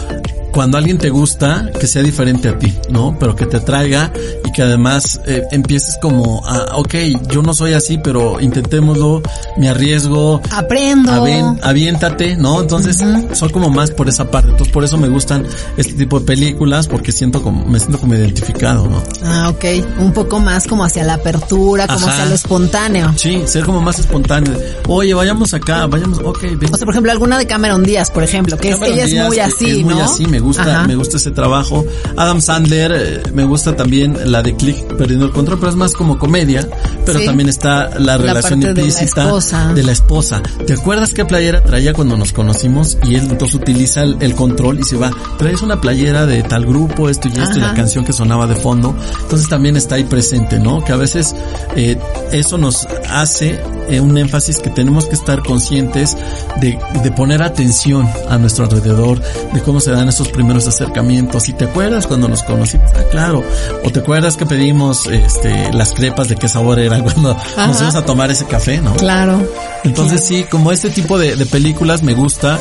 [0.55, 3.17] cuando alguien te gusta, que sea diferente a ti, ¿no?
[3.19, 4.11] Pero que te atraiga
[4.45, 6.95] y que además eh, empieces como a, ok,
[7.29, 9.21] yo no soy así, pero intentémoslo,
[9.57, 11.11] me arriesgo, Aprendo.
[11.11, 12.61] Aven- aviéntate, ¿no?
[12.61, 13.03] Entonces,
[13.33, 14.51] son como más por esa parte.
[14.51, 15.45] Entonces, por eso me gustan
[15.75, 19.03] este tipo de películas, porque siento como, me siento como identificado, ¿no?
[19.25, 19.65] Ah, ok.
[19.99, 22.13] Un poco más como hacia la apertura, como Ajá.
[22.13, 23.13] hacia lo espontáneo.
[23.17, 24.53] Sí, ser como más espontáneo.
[24.87, 26.73] Oye, vayamos acá, vayamos, ok, ven.
[26.73, 29.11] O sea, por ejemplo, alguna de Cameron Díaz, por ejemplo, que es, Cameron ella es
[29.11, 30.03] Díaz, muy eh, así, es muy ¿no?
[30.03, 30.87] así, me gusta, Ajá.
[30.87, 31.85] me gusta ese trabajo.
[32.15, 35.93] Adam Sandler, eh, me gusta también la de Click perdiendo el control, pero es más
[35.93, 36.67] como comedia,
[37.05, 37.25] pero Sí.
[37.25, 39.73] también está la La relación de implícita esposa.
[39.73, 40.41] de la esposa.
[40.65, 42.97] ¿Te acuerdas qué playera traía cuando nos conocimos?
[43.03, 46.65] Y él entonces utiliza el, el control y se va, traes una playera de tal
[46.65, 47.75] grupo, esto y esto, y la Ajá.
[47.75, 48.95] canción que sonaba de fondo.
[49.23, 50.83] Entonces también está ahí presente, ¿no?
[50.83, 51.35] Que a veces
[51.75, 51.97] eh,
[52.31, 56.15] eso nos hace eh, un énfasis que tenemos que estar conscientes
[56.61, 59.21] de, de poner atención a nuestro alrededor,
[59.53, 61.49] de cómo se dan esos primeros acercamientos.
[61.49, 62.91] ¿Y te acuerdas cuando nos conocimos?
[62.95, 63.43] Ah, claro.
[63.83, 67.95] ¿O te acuerdas que pedimos este, las crepas de qué sabor eran cuando nos íbamos
[67.95, 68.93] a tomar ese café, no?
[68.95, 69.41] Claro.
[69.83, 72.59] Entonces sí, como este tipo de, de películas me gusta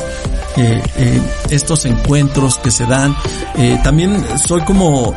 [0.57, 3.15] eh, eh, estos encuentros que se dan.
[3.57, 5.13] Eh, también soy como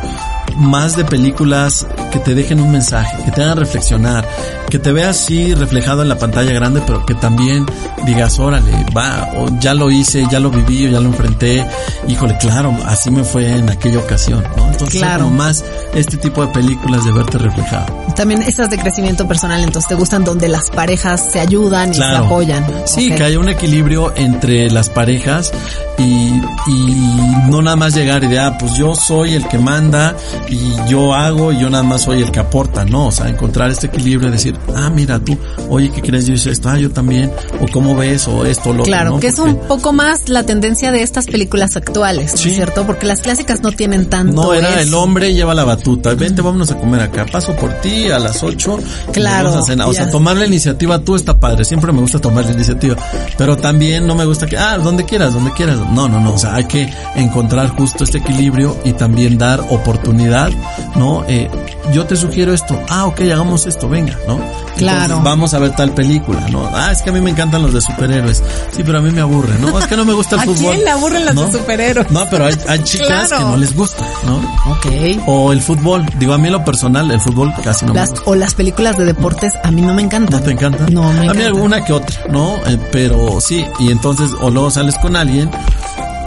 [0.56, 4.26] más de películas que te dejen un mensaje, que te hagan reflexionar,
[4.70, 7.64] que te veas así reflejado en la pantalla grande, pero que también
[8.06, 11.64] digas, órale, va, o ya lo hice, ya lo viví, o ya lo enfrenté,
[12.08, 14.68] híjole, claro, así me fue en aquella ocasión, ¿no?
[14.72, 15.28] Entonces, Claro.
[15.30, 15.64] más
[15.94, 17.86] este tipo de películas de verte reflejado.
[18.16, 22.00] También estas de crecimiento personal, entonces te gustan donde las parejas se ayudan y se
[22.00, 22.24] Claro.
[22.26, 22.66] apoyan.
[22.86, 23.16] Sí, Ok.
[23.18, 28.28] que haya un equilibrio entre las parejas البودكاست y, y no nada más llegar y
[28.28, 30.14] de, ah, pues yo soy el que manda
[30.48, 33.70] y yo hago y yo nada más soy el que aporta, no, o sea, encontrar
[33.70, 35.36] este equilibrio y decir, ah, mira tú,
[35.68, 36.26] oye, ¿qué crees?
[36.26, 39.20] Yo hice esto, ah, yo también, o cómo ves, o esto, lo Claro, ¿no?
[39.20, 42.50] que es Porque- un poco más la tendencia de estas películas actuales, ¿no es Sí.
[42.50, 42.86] cierto?
[42.86, 46.14] Porque las clásicas no tienen tanto No, era el hombre lleva la batuta.
[46.14, 47.26] Vente, vámonos a comer acá.
[47.30, 48.78] Paso por ti a las 8.
[49.12, 49.88] Claro, vamos a cenar.
[49.88, 50.02] O ya.
[50.04, 51.64] sea, tomar la iniciativa tú está padre.
[51.64, 52.96] Siempre me gusta tomar la iniciativa.
[53.36, 55.78] Pero también no me gusta que, ah, donde quieras, donde quieras.
[55.92, 56.34] No, no, no.
[56.34, 60.50] O sea, hay que encontrar justo este equilibrio y también dar oportunidad,
[60.96, 61.24] ¿no?
[61.28, 61.48] Eh,
[61.92, 62.78] yo te sugiero esto.
[62.90, 64.38] Ah, ok, hagamos esto, venga, ¿no?
[64.76, 65.02] Claro.
[65.04, 66.68] Entonces, vamos a ver tal película, ¿no?
[66.72, 68.42] Ah, es que a mí me encantan los de superhéroes.
[68.72, 69.78] Sí, pero a mí me aburre, ¿no?
[69.78, 70.72] Es que no me gusta el ¿A fútbol.
[70.72, 71.46] quién le aburren las ¿no?
[71.46, 72.10] de superhéroes?
[72.10, 73.38] No, pero hay, hay chicas Claro.
[73.38, 74.36] que no les gusta, ¿no?
[74.72, 74.86] Ok.
[75.26, 76.04] O el fútbol.
[76.18, 78.30] Digo, a mí en lo personal, el fútbol casi no Las, me gusta.
[78.30, 80.38] o las películas de deportes a mí no me encantan.
[80.40, 80.86] ¿No te encanta?
[80.90, 81.46] No, me A mí encanta.
[81.46, 82.56] alguna que otra, ¿no?
[82.66, 85.50] Eh, pero sí, y entonces o luego sales con alguien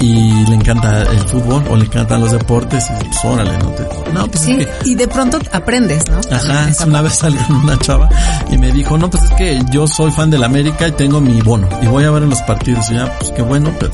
[0.02, 3.84] y le encanta el fútbol o le encantan los deportes y pues órale, no te...
[4.12, 4.90] No, pues Sí, es que...
[4.90, 6.20] y de pronto aprendes, ¿no?
[6.36, 8.10] Ajá, Esa una vez salió una chava
[8.52, 11.40] y me dijo, no, pues es que yo soy fan del América y tengo mi
[11.42, 12.90] bono y voy a ver en los partidos.
[12.92, 13.92] Y ya, pues qué bueno, pero,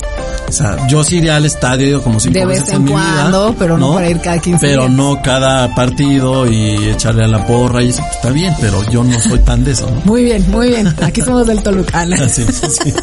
[0.48, 3.02] o sea, yo sí iría al estadio como cinco De vez veces en mi vida,
[3.20, 4.94] cuando, pero no para ir cada 15 Pero días.
[4.94, 9.04] no cada partido y echarle a la porra y eso pues, está bien, pero yo
[9.04, 10.00] no soy tan de eso, ¿no?
[10.04, 10.94] Muy bien, muy bien.
[11.02, 12.00] Aquí somos del Toluca.
[12.00, 12.16] Ana.
[12.24, 12.94] Así, sí, sí.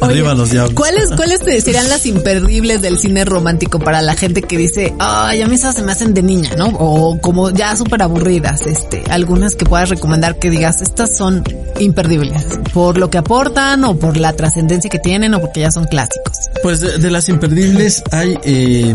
[0.00, 0.74] Oye, Arriba los diablos.
[0.74, 2.06] ¿Cuáles, ¿Cuáles te serían las
[2.36, 5.92] imperdibles del cine romántico para la gente que dice, ay, a mí esas se me
[5.92, 6.66] hacen de niña, ¿no?
[6.66, 11.42] O como ya súper aburridas, este, algunas que puedas recomendar que digas, estas son
[11.78, 15.86] imperdibles, por lo que aportan o por la trascendencia que tienen o porque ya son
[15.86, 16.36] clásicos.
[16.62, 18.94] Pues de, de las imperdibles hay eh,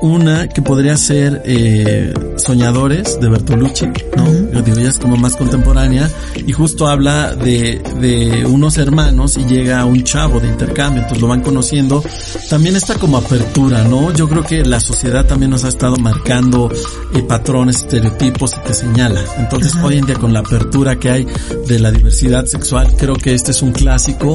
[0.00, 3.86] una que podría ser eh, Soñadores de Bertolucci,
[4.16, 4.26] ¿no?
[4.52, 6.10] Yo digo, ya es como más contemporánea
[6.46, 11.28] y justo habla de, de unos hermanos y llega un chavo de intercambio, entonces lo
[11.28, 12.02] van conociendo.
[12.48, 14.12] También está como apertura, ¿no?
[14.12, 16.70] Yo creo que la sociedad también nos ha estado marcando
[17.14, 19.22] eh, patrones, estereotipos y te señala.
[19.38, 21.26] Entonces hoy en día con la apertura que hay
[21.66, 24.34] de la diversidad sexual, creo que este es un clásico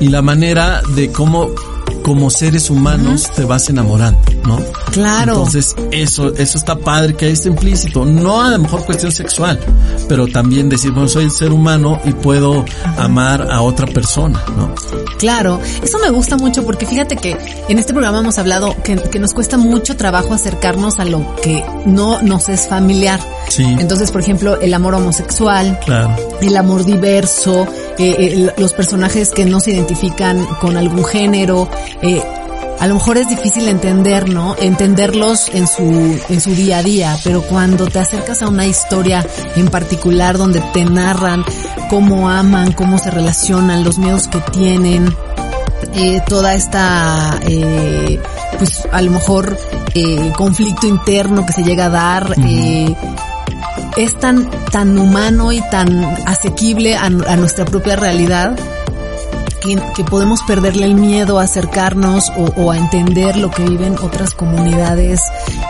[0.00, 1.50] y la manera de cómo
[2.08, 4.58] como seres humanos te vas enamorando, ¿no?
[4.92, 5.32] Claro.
[5.34, 8.06] Entonces, eso, eso está padre que ahí está implícito.
[8.06, 9.60] No a lo mejor cuestión sexual,
[10.08, 12.64] pero también decir, bueno, soy el ser humano y puedo
[12.96, 14.74] amar a otra persona, ¿no?
[15.18, 17.36] Claro, eso me gusta mucho porque fíjate que
[17.68, 21.62] en este programa hemos hablado que, que nos cuesta mucho trabajo acercarnos a lo que
[21.84, 23.20] no nos es familiar.
[23.50, 23.64] Sí.
[23.64, 26.16] Entonces, por ejemplo, el amor homosexual, Claro.
[26.40, 27.66] el amor diverso,
[27.98, 31.68] eh, eh, los personajes que no se identifican con algún género,
[32.02, 32.22] eh,
[32.80, 34.54] a lo mejor es difícil entender, ¿no?
[34.56, 39.26] Entenderlos en su, en su día a día, pero cuando te acercas a una historia
[39.56, 41.44] en particular donde te narran
[41.90, 45.12] cómo aman, cómo se relacionan, los miedos que tienen,
[45.94, 48.20] eh, toda esta, eh,
[48.58, 49.58] pues a lo mejor
[49.94, 52.94] eh, conflicto interno que se llega a dar, eh,
[53.96, 58.56] es tan, tan humano y tan asequible a, a nuestra propia realidad
[59.60, 63.96] que, que podemos perderle el miedo a acercarnos o, o a entender lo que viven
[64.02, 65.20] otras comunidades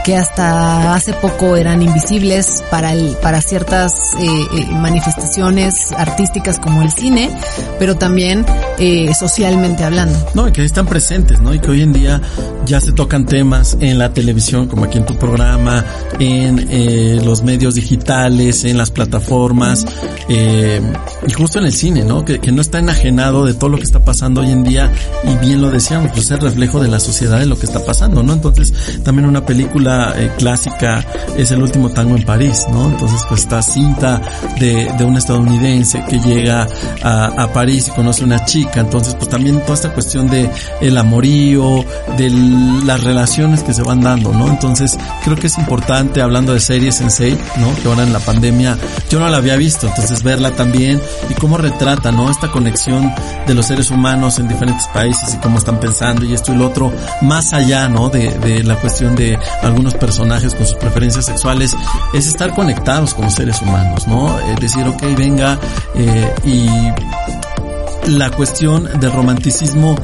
[0.05, 6.83] que hasta hace poco eran invisibles para el, para ciertas eh, eh, manifestaciones artísticas como
[6.83, 7.31] el cine,
[7.79, 8.45] pero también
[8.79, 10.19] eh, socialmente hablando.
[10.35, 11.55] No, y que están presentes, ¿no?
[11.55, 12.21] Y que hoy en día
[12.65, 15.85] ya se tocan temas en la televisión, como aquí en tu programa,
[16.19, 19.87] en eh, los medios digitales, en las plataformas,
[20.29, 20.81] eh,
[21.27, 22.25] y justo en el cine, ¿no?
[22.25, 24.93] Que, que no está enajenado de todo lo que está pasando hoy en día,
[25.25, 28.23] y bien lo decíamos, pues es reflejo de la sociedad de lo que está pasando,
[28.23, 28.33] ¿no?
[28.33, 28.73] Entonces,
[29.03, 31.05] también una película eh, clásica
[31.37, 32.89] es El último tango en París, ¿no?
[32.89, 34.21] Entonces, pues esta cinta
[34.59, 36.67] de, de un estadounidense que llega
[37.03, 40.51] a, a París y conoce a una chica, entonces pues también toda esta cuestión de
[40.81, 41.85] el amorío,
[42.17, 42.31] de
[42.85, 44.49] las relaciones que se van dando, ¿no?
[44.49, 47.75] Entonces creo que es importante, hablando de series Sensei, ¿no?
[47.83, 48.77] Que ahora en la pandemia
[49.11, 52.31] yo no la había visto, entonces verla también y cómo retrata, ¿no?
[52.31, 53.13] Esta conexión
[53.47, 56.67] de los seres humanos en diferentes países y cómo están pensando y esto y lo
[56.67, 56.93] otro,
[57.23, 58.09] más allá, ¿no?
[58.09, 61.77] De, la cuestión de algunos personajes con sus preferencias sexuales,
[62.15, 64.39] es estar conectados como seres humanos, ¿no?
[64.41, 65.59] Es decir, ok, venga,
[65.95, 66.67] eh, y
[68.11, 69.95] la cuestión del romanticismo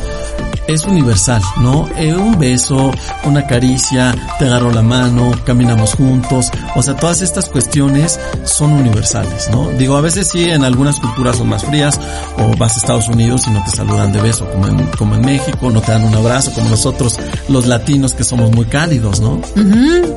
[0.66, 1.88] es universal, ¿no?
[1.96, 2.90] Eh, un beso,
[3.24, 9.48] una caricia, te agarro la mano, caminamos juntos, o sea, todas estas cuestiones son universales,
[9.50, 9.68] ¿no?
[9.70, 11.98] Digo, a veces sí, en algunas culturas son más frías,
[12.38, 15.22] o vas a Estados Unidos y no te saludan de beso, como en, como en
[15.22, 19.40] México, no te dan un abrazo, como nosotros, los latinos que somos muy cálidos, ¿no?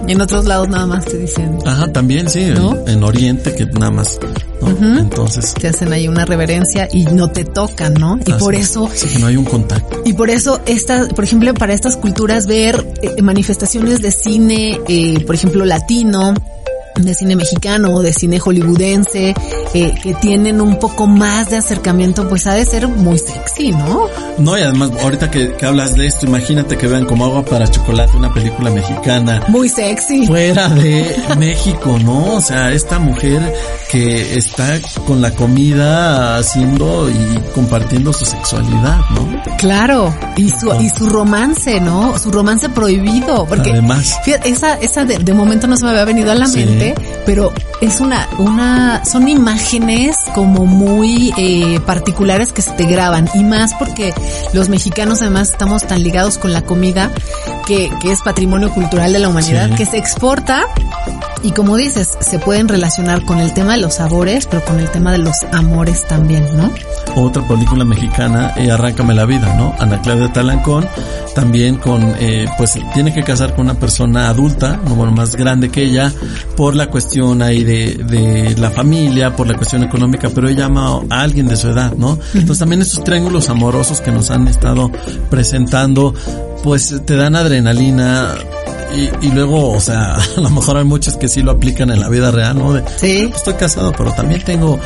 [0.08, 1.60] Y en otros lados nada más te dicen.
[1.66, 4.20] Ajá, también sí, en, en Oriente que nada más,
[4.62, 5.00] ¿no?
[5.00, 5.54] Entonces.
[5.54, 8.20] Te hacen ahí una reverencia y no te tocan, ¿no?
[8.26, 8.70] Y por es.
[8.70, 10.02] eso Sí, que no hay un contacto.
[10.06, 15.24] Y por eso, esta, por ejemplo, para estas culturas ver eh, manifestaciones de cine, eh,
[15.26, 16.34] por ejemplo, latino,
[17.04, 19.34] de cine mexicano o de cine hollywoodense,
[19.74, 24.06] eh, que tienen un poco más de acercamiento, pues ha de ser muy sexy, ¿no?
[24.38, 27.68] No, y además, ahorita que, que hablas de esto, imagínate que vean como agua para
[27.68, 29.42] chocolate, una película mexicana.
[29.48, 30.26] Muy sexy.
[30.28, 32.36] Fuera de México, ¿no?
[32.36, 33.54] O sea, esta mujer
[33.92, 39.42] que está con la comida haciendo y compartiendo su sexualidad, ¿no?
[39.58, 42.18] Claro, y su, y su romance, ¿no?
[42.20, 44.18] Su romance prohibido, porque Además.
[44.24, 46.60] fíjate, esa, esa de, de momento no se me había venido a la Sí.
[46.66, 46.87] mente,
[47.26, 53.44] pero es una, una, son imágenes como muy eh, particulares que se te graban y
[53.44, 54.14] más porque
[54.54, 57.12] los mexicanos además estamos tan ligados con la comida
[57.66, 59.76] que, que es patrimonio cultural de la humanidad Sí.
[59.76, 60.66] que se exporta
[61.44, 64.90] y como dices, se pueden relacionar con el tema de los sabores, pero con el
[64.90, 66.72] tema de los amores también, ¿no?
[67.16, 69.76] Otra película mexicana, eh, Arráncame la vida, ¿no?
[69.80, 70.88] Ana Claudia Talancón,
[71.38, 75.70] también con, eh, pues tiene que casar con una persona adulta, no, bueno, más grande
[75.70, 76.12] que ella,
[76.56, 81.00] por la cuestión ahí de, de la familia, por la cuestión económica, pero ella ama
[81.12, 82.18] a alguien de su edad, ¿no?
[82.34, 84.92] Entonces también estos triángulos amorosos que nos han estado
[85.30, 86.16] presentando,
[86.64, 88.34] pues te dan adrenalina,
[88.96, 92.00] y, y luego, o sea, a lo mejor hay muchos que sí lo aplican en
[92.00, 92.74] la vida real, ¿no?
[92.74, 93.32] De, sí.
[93.34, 94.80] Estoy casado, pero también tengo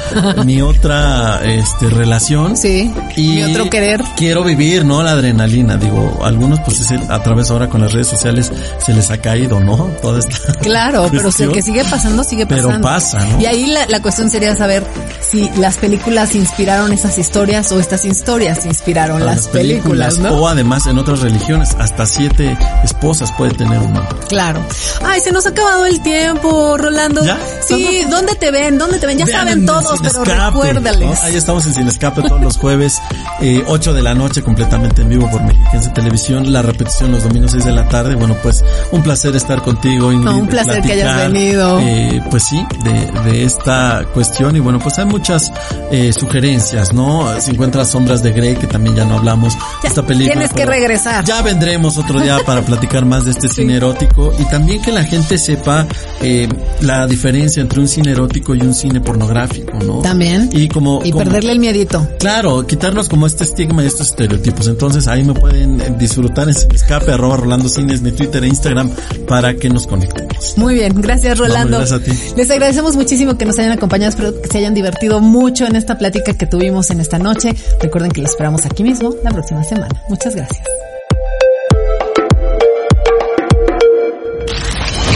[0.45, 2.57] mi otra, este, relación.
[2.57, 2.91] Sí.
[3.15, 4.01] Y Mi otro querer.
[4.17, 5.03] Quiero vivir, ¿no?
[5.03, 5.77] La adrenalina.
[5.77, 8.51] Digo, algunos, pues, es el- a través ahora con las redes sociales
[8.83, 9.77] se les ha caído, ¿no?
[10.01, 10.31] Toda esta.
[10.61, 11.51] Claro, pero si cuestión.
[11.53, 12.87] que sigue pasando, sigue Pero pasando.
[12.87, 13.41] pasa, ¿no?
[13.41, 14.83] Y ahí la, la cuestión sería saber
[15.29, 20.29] si las películas inspiraron esas historias o estas historias inspiraron las, películas, ¿no?
[20.33, 24.01] O además en otras religiones, hasta siete esposas puede tener uno.
[24.29, 24.61] Claro.
[25.03, 27.23] Ay, se nos ha acabado el tiempo, Rolando.
[27.23, 27.37] ¿Ya?
[27.67, 28.77] Sí, ¿dónde te ven?
[28.77, 29.17] ¿Dónde te ven?
[29.17, 31.09] Ya Vean saben en todos, pero Escape, recuérdales.
[31.09, 31.15] ¿no?
[31.25, 32.99] Ahí estamos en Sin Escape todos los jueves,
[33.41, 36.30] eh, 8 de la noche, completamente en vivo por Mexiquense Televisión.
[36.39, 38.15] La repetición los domingos 6 de la tarde.
[38.15, 40.25] Bueno, pues un placer estar contigo, Ingrid.
[40.25, 41.79] No, un placer que hayas platicar, venido.
[41.79, 44.55] eh, pues sí, de, de esta cuestión.
[44.55, 45.51] Y bueno, pues hay muchas
[45.91, 47.27] eh, sugerencias, ¿no?
[47.39, 49.53] Se encuentra Sombras de Grey, que también ya no hablamos.
[49.83, 50.33] esta película.
[50.33, 51.23] Tienes que regresar.
[51.25, 55.03] Ya vendremos otro día para platicar más de este cine erótico y también que la
[55.03, 55.85] gente sepa
[56.21, 56.47] eh,
[56.81, 59.99] la diferencia entre un cine erótico y un cine pornográfico, ¿no?
[59.99, 60.49] También.
[60.53, 61.01] Y como...
[61.03, 62.07] Y como- perderle el miedito.
[62.19, 64.67] Claro, quitarnos como este estigma y estos estereotipos.
[64.67, 68.47] Entonces ahí me pueden eh, disfrutar en Sin Escape, arroba Rolando Cines, mi Twitter e
[68.47, 68.91] Instagram,
[69.27, 70.57] para que nos conectemos.
[70.57, 71.77] Muy bien, gracias Rolando.
[71.77, 72.33] Vamos, gracias a ti.
[72.37, 75.97] Les agradecemos muchísimo que nos hayan acompañado, espero que se hayan divertido mucho en esta
[75.97, 77.53] plática que tuvimos en esta noche.
[77.79, 79.89] Recuerden que los esperamos aquí mismo la próxima semana.
[80.09, 80.63] Muchas gracias.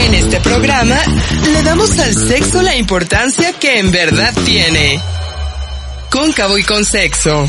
[0.06, 0.96] En este programa
[1.52, 5.00] le damos al sexo la importancia que en verdad tiene.
[6.10, 7.48] Cóncavo y con sexo.